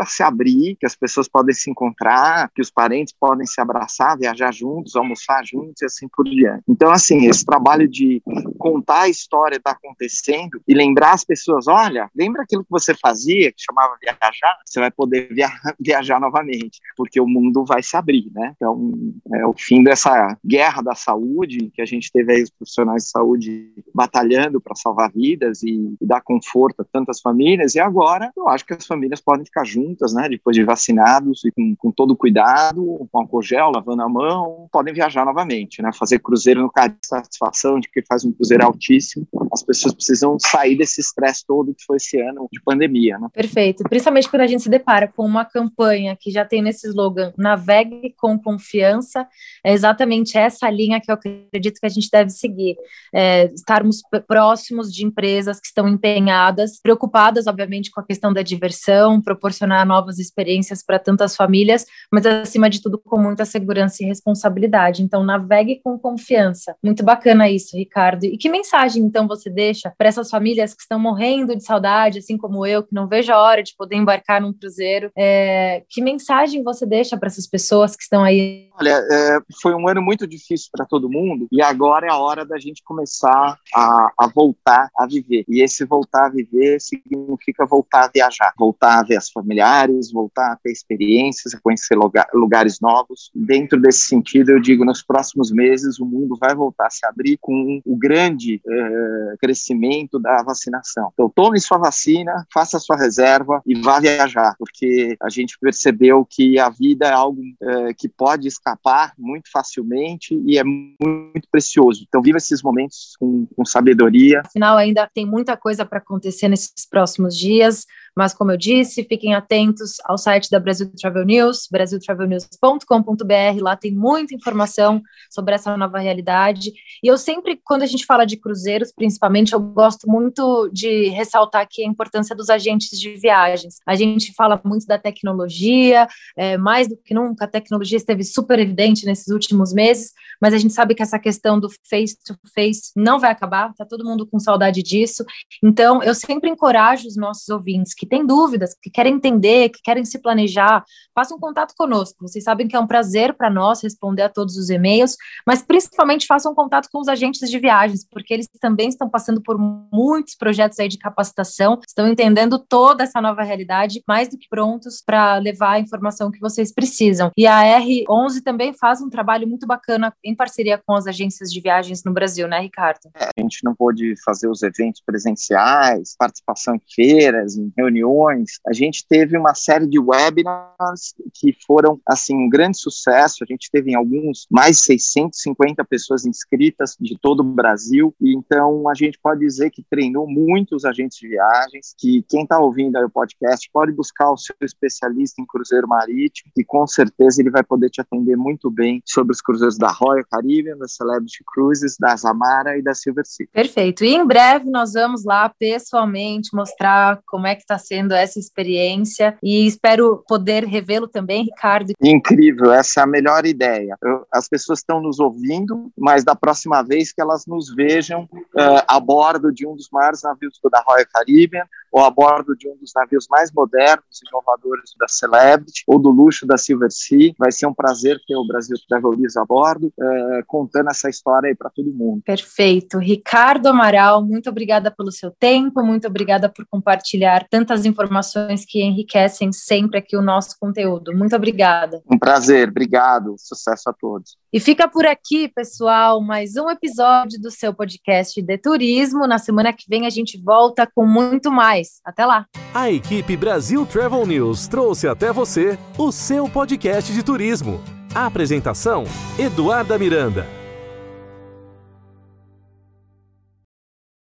a 0.00 0.06
se 0.06 0.22
abrir, 0.22 0.76
que 0.78 0.86
as 0.86 0.96
pessoas 0.96 1.28
podem 1.28 1.54
se 1.54 1.70
encontrar, 1.70 2.50
que 2.54 2.62
os 2.62 2.70
parentes 2.70 3.14
podem 3.18 3.46
se 3.46 3.60
abraçar, 3.60 4.18
viajar 4.18 4.52
juntos, 4.52 4.96
almoçar 4.96 5.44
juntos 5.44 5.82
e 5.82 5.84
assim 5.84 6.08
por 6.08 6.24
diante. 6.24 6.62
Então, 6.68 6.90
assim, 6.90 7.26
esse 7.26 7.44
trabalho 7.44 7.88
de 7.88 8.22
contar 8.58 9.02
a 9.02 9.08
história 9.08 9.56
está 9.56 9.72
acontecendo 9.72 10.60
e 10.66 10.74
lembrar 10.74 11.12
as 11.12 11.24
pessoas, 11.24 11.41
olha, 11.68 12.10
lembra 12.14 12.42
aquilo 12.42 12.64
que 12.64 12.70
você 12.70 12.94
fazia, 12.94 13.52
que 13.52 13.62
chamava 13.62 13.96
viajar? 14.00 14.58
Você 14.64 14.80
vai 14.80 14.90
poder 14.90 15.28
via 15.32 15.50
viajar 15.80 16.20
novamente, 16.20 16.80
porque 16.96 17.20
o 17.20 17.26
mundo 17.26 17.64
vai 17.64 17.82
se 17.82 17.96
abrir, 17.96 18.30
né? 18.32 18.52
Então, 18.56 18.92
é 19.34 19.46
o 19.46 19.54
fim 19.56 19.82
dessa 19.82 20.36
guerra 20.44 20.82
da 20.82 20.94
saúde, 20.94 21.70
que 21.74 21.82
a 21.82 21.86
gente 21.86 22.10
teve 22.10 22.32
aí 22.32 22.42
os 22.42 22.50
profissionais 22.50 23.04
de 23.04 23.10
saúde 23.10 23.72
batalhando 23.94 24.60
para 24.60 24.74
salvar 24.74 25.10
vidas 25.12 25.62
e, 25.62 25.94
e 26.00 26.06
dar 26.06 26.20
conforto 26.22 26.82
a 26.82 26.84
tantas 26.84 27.20
famílias, 27.20 27.74
e 27.74 27.80
agora 27.80 28.30
eu 28.36 28.48
acho 28.48 28.64
que 28.64 28.74
as 28.74 28.86
famílias 28.86 29.20
podem 29.20 29.44
ficar 29.44 29.64
juntas, 29.64 30.12
né, 30.12 30.28
depois 30.28 30.56
de 30.56 30.64
vacinados 30.64 31.44
e 31.44 31.50
com, 31.50 31.74
com 31.76 31.90
todo 31.90 32.16
cuidado, 32.16 33.06
com 33.10 33.18
álcool 33.18 33.42
gel, 33.42 33.70
lavando 33.70 34.02
a 34.02 34.08
mão, 34.08 34.68
podem 34.72 34.94
viajar 34.94 35.24
novamente, 35.24 35.82
né, 35.82 35.90
fazer 35.92 36.18
cruzeiro 36.18 36.62
no 36.62 36.70
caso 36.70 36.90
de 36.90 37.06
satisfação 37.06 37.80
de 37.80 37.88
que 37.88 38.02
faz 38.06 38.24
um 38.24 38.32
cruzeiro 38.32 38.64
altíssimo, 38.64 39.26
as 39.52 39.62
pessoas 39.62 39.94
precisam 39.94 40.36
sair 40.38 40.76
desse 40.76 41.00
estresse 41.00 41.31
todo 41.40 41.74
que 41.74 41.84
foi 41.84 41.96
esse 41.96 42.20
ano 42.20 42.48
de 42.52 42.60
pandemia, 42.60 43.18
né. 43.18 43.28
Perfeito, 43.32 43.84
principalmente 43.84 44.28
quando 44.28 44.42
a 44.42 44.46
gente 44.46 44.62
se 44.62 44.68
depara 44.68 45.06
com 45.06 45.24
uma 45.24 45.44
campanha 45.44 46.16
que 46.18 46.30
já 46.30 46.44
tem 46.44 46.60
nesse 46.60 46.88
slogan, 46.88 47.32
navegue 47.38 48.14
com 48.18 48.38
confiança, 48.38 49.26
é 49.64 49.72
exatamente 49.72 50.36
essa 50.36 50.68
linha 50.68 51.00
que 51.00 51.10
eu 51.10 51.14
acredito 51.14 51.78
que 51.80 51.86
a 51.86 51.88
gente 51.88 52.08
deve 52.10 52.30
seguir, 52.30 52.76
é, 53.14 53.50
estarmos 53.54 54.02
próximos 54.26 54.92
de 54.92 55.04
empresas 55.04 55.60
que 55.60 55.66
estão 55.66 55.88
empenhadas, 55.88 56.80
preocupadas, 56.80 57.46
obviamente, 57.46 57.90
com 57.90 58.00
a 58.00 58.04
questão 58.04 58.32
da 58.32 58.42
diversão, 58.42 59.20
proporcionar 59.20 59.86
novas 59.86 60.18
experiências 60.18 60.82
para 60.82 60.98
tantas 60.98 61.36
famílias, 61.36 61.86
mas 62.10 62.26
acima 62.26 62.68
de 62.68 62.82
tudo 62.82 62.98
com 62.98 63.18
muita 63.18 63.44
segurança 63.44 64.02
e 64.02 64.06
responsabilidade. 64.06 65.02
Então, 65.02 65.22
navegue 65.22 65.80
com 65.82 65.98
confiança. 65.98 66.74
Muito 66.82 67.04
bacana 67.04 67.48
isso, 67.48 67.76
Ricardo. 67.76 68.24
E 68.24 68.36
que 68.36 68.48
mensagem 68.48 69.02
então 69.02 69.28
você 69.28 69.48
deixa 69.48 69.92
para 69.96 70.08
essas 70.08 70.30
famílias 70.30 70.74
que 70.74 70.82
estão 70.82 70.98
morrendo 70.98 71.21
de 71.22 71.64
saudade, 71.64 72.18
assim 72.18 72.36
como 72.36 72.66
eu, 72.66 72.82
que 72.82 72.94
não 72.94 73.06
vejo 73.06 73.32
a 73.32 73.40
hora 73.40 73.62
de 73.62 73.74
poder 73.76 73.96
embarcar 73.96 74.40
num 74.40 74.52
cruzeiro? 74.52 75.10
É, 75.16 75.82
que 75.88 76.02
mensagem 76.02 76.62
você 76.62 76.84
deixa 76.84 77.16
para 77.16 77.28
essas 77.28 77.46
pessoas 77.46 77.94
que 77.94 78.02
estão 78.02 78.22
aí? 78.22 78.68
Olha, 78.78 78.90
é, 78.90 79.38
foi 79.60 79.74
um 79.74 79.88
ano 79.88 80.02
muito 80.02 80.26
difícil 80.26 80.68
para 80.72 80.86
todo 80.86 81.10
mundo 81.10 81.46
e 81.52 81.62
agora 81.62 82.06
é 82.06 82.10
a 82.10 82.16
hora 82.16 82.44
da 82.44 82.58
gente 82.58 82.82
começar 82.84 83.58
a, 83.74 84.12
a 84.18 84.26
voltar 84.34 84.88
a 84.98 85.06
viver. 85.06 85.44
E 85.48 85.62
esse 85.62 85.84
voltar 85.84 86.26
a 86.26 86.30
viver 86.30 86.80
significa 86.80 87.66
voltar 87.66 88.04
a 88.04 88.10
viajar, 88.12 88.52
voltar 88.58 88.98
a 88.98 89.02
ver 89.02 89.16
as 89.16 89.30
familiares, 89.30 90.12
voltar 90.12 90.52
a 90.52 90.56
ter 90.56 90.72
experiências, 90.72 91.54
a 91.54 91.60
conhecer 91.60 91.94
lugar, 91.94 92.26
lugares 92.34 92.80
novos. 92.80 93.30
Dentro 93.34 93.80
desse 93.80 94.08
sentido, 94.08 94.50
eu 94.50 94.60
digo, 94.60 94.84
nos 94.84 95.02
próximos 95.02 95.50
meses 95.50 95.98
o 95.98 96.06
mundo 96.06 96.36
vai 96.40 96.54
voltar 96.54 96.86
a 96.86 96.90
se 96.90 97.06
abrir 97.06 97.38
com 97.40 97.80
o 97.84 97.96
grande 97.96 98.60
uh, 98.66 99.36
crescimento 99.38 100.18
da 100.18 100.42
vacinação. 100.42 101.01
Então, 101.12 101.30
tome 101.34 101.60
sua 101.60 101.78
vacina, 101.78 102.46
faça 102.52 102.78
sua 102.78 102.96
reserva 102.96 103.62
e 103.66 103.74
vá 103.80 104.00
viajar, 104.00 104.54
porque 104.58 105.16
a 105.22 105.28
gente 105.28 105.58
percebeu 105.60 106.26
que 106.28 106.58
a 106.58 106.68
vida 106.68 107.06
é 107.06 107.12
algo 107.12 107.40
uh, 107.40 107.94
que 107.96 108.08
pode 108.08 108.48
escapar 108.48 109.12
muito 109.18 109.50
facilmente 109.50 110.40
e 110.46 110.58
é 110.58 110.64
muito 110.64 111.48
precioso. 111.50 112.04
Então, 112.06 112.22
viva 112.22 112.38
esses 112.38 112.62
momentos 112.62 113.14
com, 113.18 113.46
com 113.56 113.64
sabedoria. 113.64 114.42
Afinal, 114.44 114.76
ainda 114.76 115.08
tem 115.12 115.26
muita 115.26 115.56
coisa 115.56 115.84
para 115.84 115.98
acontecer 115.98 116.48
nesses 116.48 116.86
próximos 116.88 117.36
dias. 117.36 117.86
Mas, 118.16 118.34
como 118.34 118.52
eu 118.52 118.56
disse, 118.56 119.04
fiquem 119.04 119.34
atentos 119.34 119.94
ao 120.04 120.18
site 120.18 120.50
da 120.50 120.60
Brasil 120.60 120.90
Travel 121.00 121.24
News, 121.24 121.66
brasiltravelnews.com.br. 121.70 123.62
Lá 123.62 123.76
tem 123.76 123.92
muita 123.92 124.34
informação 124.34 125.02
sobre 125.30 125.54
essa 125.54 125.76
nova 125.76 125.98
realidade. 125.98 126.72
E 127.02 127.06
eu 127.06 127.16
sempre, 127.16 127.58
quando 127.64 127.82
a 127.82 127.86
gente 127.86 128.04
fala 128.04 128.24
de 128.24 128.36
cruzeiros, 128.36 128.92
principalmente, 128.92 129.52
eu 129.52 129.60
gosto 129.60 130.08
muito 130.08 130.68
de 130.72 131.08
ressaltar 131.08 131.62
aqui 131.62 131.82
a 131.82 131.88
importância 131.88 132.36
dos 132.36 132.50
agentes 132.50 132.98
de 132.98 133.14
viagens. 133.14 133.76
A 133.86 133.94
gente 133.94 134.32
fala 134.34 134.60
muito 134.64 134.86
da 134.86 134.98
tecnologia, 134.98 136.06
é, 136.36 136.56
mais 136.58 136.88
do 136.88 136.96
que 136.96 137.14
nunca, 137.14 137.44
a 137.44 137.48
tecnologia 137.48 137.96
esteve 137.96 138.24
super 138.24 138.58
evidente 138.58 139.06
nesses 139.06 139.28
últimos 139.28 139.72
meses, 139.72 140.12
mas 140.40 140.52
a 140.52 140.58
gente 140.58 140.74
sabe 140.74 140.94
que 140.94 141.02
essa 141.02 141.18
questão 141.18 141.58
do 141.58 141.68
face-to-face 141.88 142.42
-face 142.52 142.92
não 142.96 143.18
vai 143.18 143.30
acabar, 143.30 143.70
está 143.70 143.84
todo 143.84 144.04
mundo 144.04 144.26
com 144.26 144.38
saudade 144.38 144.82
disso. 144.82 145.24
Então, 145.62 146.02
eu 146.02 146.14
sempre 146.14 146.50
encorajo 146.50 147.06
os 147.06 147.16
nossos 147.16 147.48
ouvintes 147.48 147.94
que 148.02 148.06
têm 148.06 148.26
dúvidas, 148.26 148.74
que 148.82 148.90
querem 148.90 149.14
entender, 149.14 149.68
que 149.68 149.80
querem 149.80 150.04
se 150.04 150.18
planejar, 150.18 150.84
façam 151.14 151.38
contato 151.38 151.72
conosco. 151.76 152.26
Vocês 152.26 152.42
sabem 152.42 152.66
que 152.66 152.74
é 152.74 152.80
um 152.80 152.86
prazer 152.86 153.32
para 153.32 153.48
nós 153.48 153.80
responder 153.80 154.22
a 154.22 154.28
todos 154.28 154.56
os 154.56 154.70
e-mails, 154.70 155.16
mas 155.46 155.62
principalmente 155.62 156.26
façam 156.26 156.52
contato 156.52 156.88
com 156.90 156.98
os 156.98 157.06
agentes 157.06 157.48
de 157.48 157.58
viagens, 157.60 158.04
porque 158.04 158.34
eles 158.34 158.48
também 158.60 158.88
estão 158.88 159.08
passando 159.08 159.40
por 159.40 159.56
muitos 159.56 160.34
projetos 160.34 160.80
aí 160.80 160.88
de 160.88 160.98
capacitação, 160.98 161.78
estão 161.86 162.08
entendendo 162.08 162.58
toda 162.58 163.04
essa 163.04 163.20
nova 163.20 163.44
realidade, 163.44 164.02
mais 164.08 164.28
do 164.28 164.36
que 164.36 164.48
prontos 164.48 165.00
para 165.00 165.36
levar 165.36 165.74
a 165.74 165.78
informação 165.78 166.32
que 166.32 166.40
vocês 166.40 166.74
precisam. 166.74 167.30
E 167.38 167.46
a 167.46 167.62
R11 167.78 168.42
também 168.42 168.74
faz 168.74 169.00
um 169.00 169.08
trabalho 169.08 169.46
muito 169.46 169.64
bacana 169.64 170.12
em 170.24 170.34
parceria 170.34 170.76
com 170.76 170.96
as 170.96 171.06
agências 171.06 171.52
de 171.52 171.60
viagens 171.60 172.02
no 172.02 172.12
Brasil, 172.12 172.48
né, 172.48 172.58
Ricardo? 172.58 172.98
É, 173.14 173.26
a 173.26 173.40
gente 173.40 173.62
não 173.62 173.76
pôde 173.76 174.14
fazer 174.24 174.48
os 174.48 174.60
eventos 174.64 175.00
presenciais, 175.06 176.16
participação 176.18 176.74
em 176.74 176.80
feiras, 176.92 177.56
em 177.56 177.72
reuniões 177.76 177.91
reuniões, 177.92 178.60
a 178.66 178.72
gente 178.72 179.06
teve 179.06 179.36
uma 179.36 179.54
série 179.54 179.86
de 179.86 179.98
webinars 179.98 181.14
que 181.34 181.54
foram, 181.66 182.00
assim, 182.06 182.34
um 182.34 182.48
grande 182.48 182.78
sucesso. 182.78 183.44
A 183.44 183.46
gente 183.46 183.70
teve 183.70 183.92
em 183.92 183.94
alguns 183.94 184.46
mais 184.50 184.78
de 184.78 184.84
650 184.84 185.84
pessoas 185.84 186.24
inscritas 186.24 186.96
de 186.98 187.18
todo 187.20 187.40
o 187.40 187.44
Brasil. 187.44 188.14
E 188.20 188.34
então 188.34 188.88
a 188.88 188.94
gente 188.94 189.18
pode 189.22 189.40
dizer 189.40 189.70
que 189.70 189.84
treinou 189.88 190.26
muitos 190.26 190.84
agentes 190.84 191.18
de 191.18 191.28
viagens, 191.28 191.94
que 191.98 192.24
quem 192.28 192.42
está 192.42 192.58
ouvindo 192.58 192.96
aí 192.96 193.04
o 193.04 193.10
podcast 193.10 193.68
pode 193.72 193.92
buscar 193.92 194.30
o 194.30 194.36
seu 194.36 194.54
especialista 194.62 195.40
em 195.40 195.46
cruzeiro 195.46 195.86
marítimo, 195.86 196.50
e 196.56 196.64
com 196.64 196.86
certeza 196.86 197.40
ele 197.40 197.50
vai 197.50 197.62
poder 197.62 197.90
te 197.90 198.00
atender 198.00 198.36
muito 198.36 198.70
bem 198.70 199.02
sobre 199.04 199.32
os 199.32 199.40
cruzeiros 199.40 199.76
da 199.76 199.90
Royal 199.90 200.24
Caribbean, 200.30 200.76
da 200.76 200.88
Celebrity 200.88 201.42
Cruises, 201.52 201.96
da 201.98 202.14
Zamara 202.16 202.78
e 202.78 202.82
da 202.82 202.94
Silver 202.94 203.26
Sea. 203.26 203.46
Perfeito. 203.52 204.04
E 204.04 204.14
em 204.14 204.26
breve 204.26 204.70
nós 204.70 204.92
vamos 204.92 205.24
lá 205.24 205.48
pessoalmente 205.48 206.54
mostrar 206.54 207.20
como 207.26 207.46
é 207.46 207.54
que 207.54 207.62
está 207.62 207.78
sendo 207.82 208.12
essa 208.12 208.38
experiência 208.38 209.36
e 209.42 209.66
espero 209.66 210.24
poder 210.26 210.64
revê-lo 210.64 211.08
também, 211.08 211.44
Ricardo. 211.44 211.92
Incrível, 212.00 212.72
essa 212.72 213.00
é 213.00 213.02
a 213.02 213.06
melhor 213.06 213.44
ideia. 213.44 213.96
Eu, 214.02 214.26
as 214.32 214.48
pessoas 214.48 214.78
estão 214.80 215.00
nos 215.00 215.18
ouvindo, 215.18 215.90
mas 215.96 216.24
da 216.24 216.34
próxima 216.34 216.82
vez 216.82 217.12
que 217.12 217.20
elas 217.20 217.46
nos 217.46 217.74
vejam 217.74 218.24
uh, 218.32 218.82
a 218.86 218.98
bordo 218.98 219.52
de 219.52 219.66
um 219.66 219.74
dos 219.74 219.88
maiores 219.90 220.22
navios 220.22 220.58
da 220.70 220.82
Royal 220.86 221.06
Caribbean 221.12 221.64
ou 221.92 222.02
a 222.02 222.10
bordo 222.10 222.56
de 222.56 222.66
um 222.66 222.76
dos 222.76 222.90
navios 222.96 223.26
mais 223.30 223.52
modernos 223.52 224.22
e 224.22 224.28
inovadores 224.28 224.94
da 224.98 225.06
Celebrity 225.06 225.84
ou 225.86 225.98
do 225.98 226.08
luxo 226.08 226.46
da 226.46 226.56
Silver 226.56 226.90
Sea. 226.90 227.32
Vai 227.38 227.52
ser 227.52 227.66
um 227.66 227.74
prazer 227.74 228.18
ter 228.26 228.34
o 228.34 228.46
Brasil 228.46 228.76
Travel 228.88 229.12
News 229.12 229.36
a 229.36 229.44
bordo, 229.44 229.88
uh, 229.88 230.44
contando 230.46 230.88
essa 230.88 231.10
história 231.10 231.48
aí 231.48 231.54
para 231.54 231.70
todo 231.70 231.92
mundo. 231.92 232.22
Perfeito. 232.24 232.98
Ricardo 232.98 233.66
Amaral, 233.66 234.24
muito 234.24 234.48
obrigada 234.48 234.90
pelo 234.90 235.12
seu 235.12 235.30
tempo, 235.30 235.82
muito 235.82 236.06
obrigada 236.08 236.48
por 236.48 236.64
compartilhar 236.66 237.46
tantas 237.50 237.84
informações 237.84 238.64
que 238.64 238.82
enriquecem 238.82 239.52
sempre 239.52 239.98
aqui 239.98 240.16
o 240.16 240.22
nosso 240.22 240.56
conteúdo. 240.58 241.14
Muito 241.14 241.36
obrigada. 241.36 242.02
Um 242.10 242.18
prazer, 242.18 242.68
obrigado. 242.68 243.34
Sucesso 243.38 243.90
a 243.90 243.92
todos. 243.92 244.41
E 244.52 244.60
fica 244.60 244.86
por 244.86 245.06
aqui, 245.06 245.48
pessoal, 245.48 246.20
mais 246.20 246.56
um 246.56 246.68
episódio 246.68 247.40
do 247.40 247.50
seu 247.50 247.72
podcast 247.72 248.42
de 248.42 248.58
turismo. 248.58 249.26
Na 249.26 249.38
semana 249.38 249.72
que 249.72 249.86
vem 249.88 250.06
a 250.06 250.10
gente 250.10 250.38
volta 250.38 250.86
com 250.94 251.06
muito 251.06 251.50
mais. 251.50 252.02
Até 252.04 252.26
lá. 252.26 252.44
A 252.74 252.90
equipe 252.90 253.34
Brasil 253.34 253.86
Travel 253.86 254.26
News 254.26 254.68
trouxe 254.68 255.08
até 255.08 255.32
você 255.32 255.78
o 255.96 256.12
seu 256.12 256.46
podcast 256.50 257.10
de 257.14 257.22
turismo. 257.22 257.80
A 258.14 258.26
apresentação: 258.26 259.04
Eduarda 259.38 259.98
Miranda. 259.98 260.61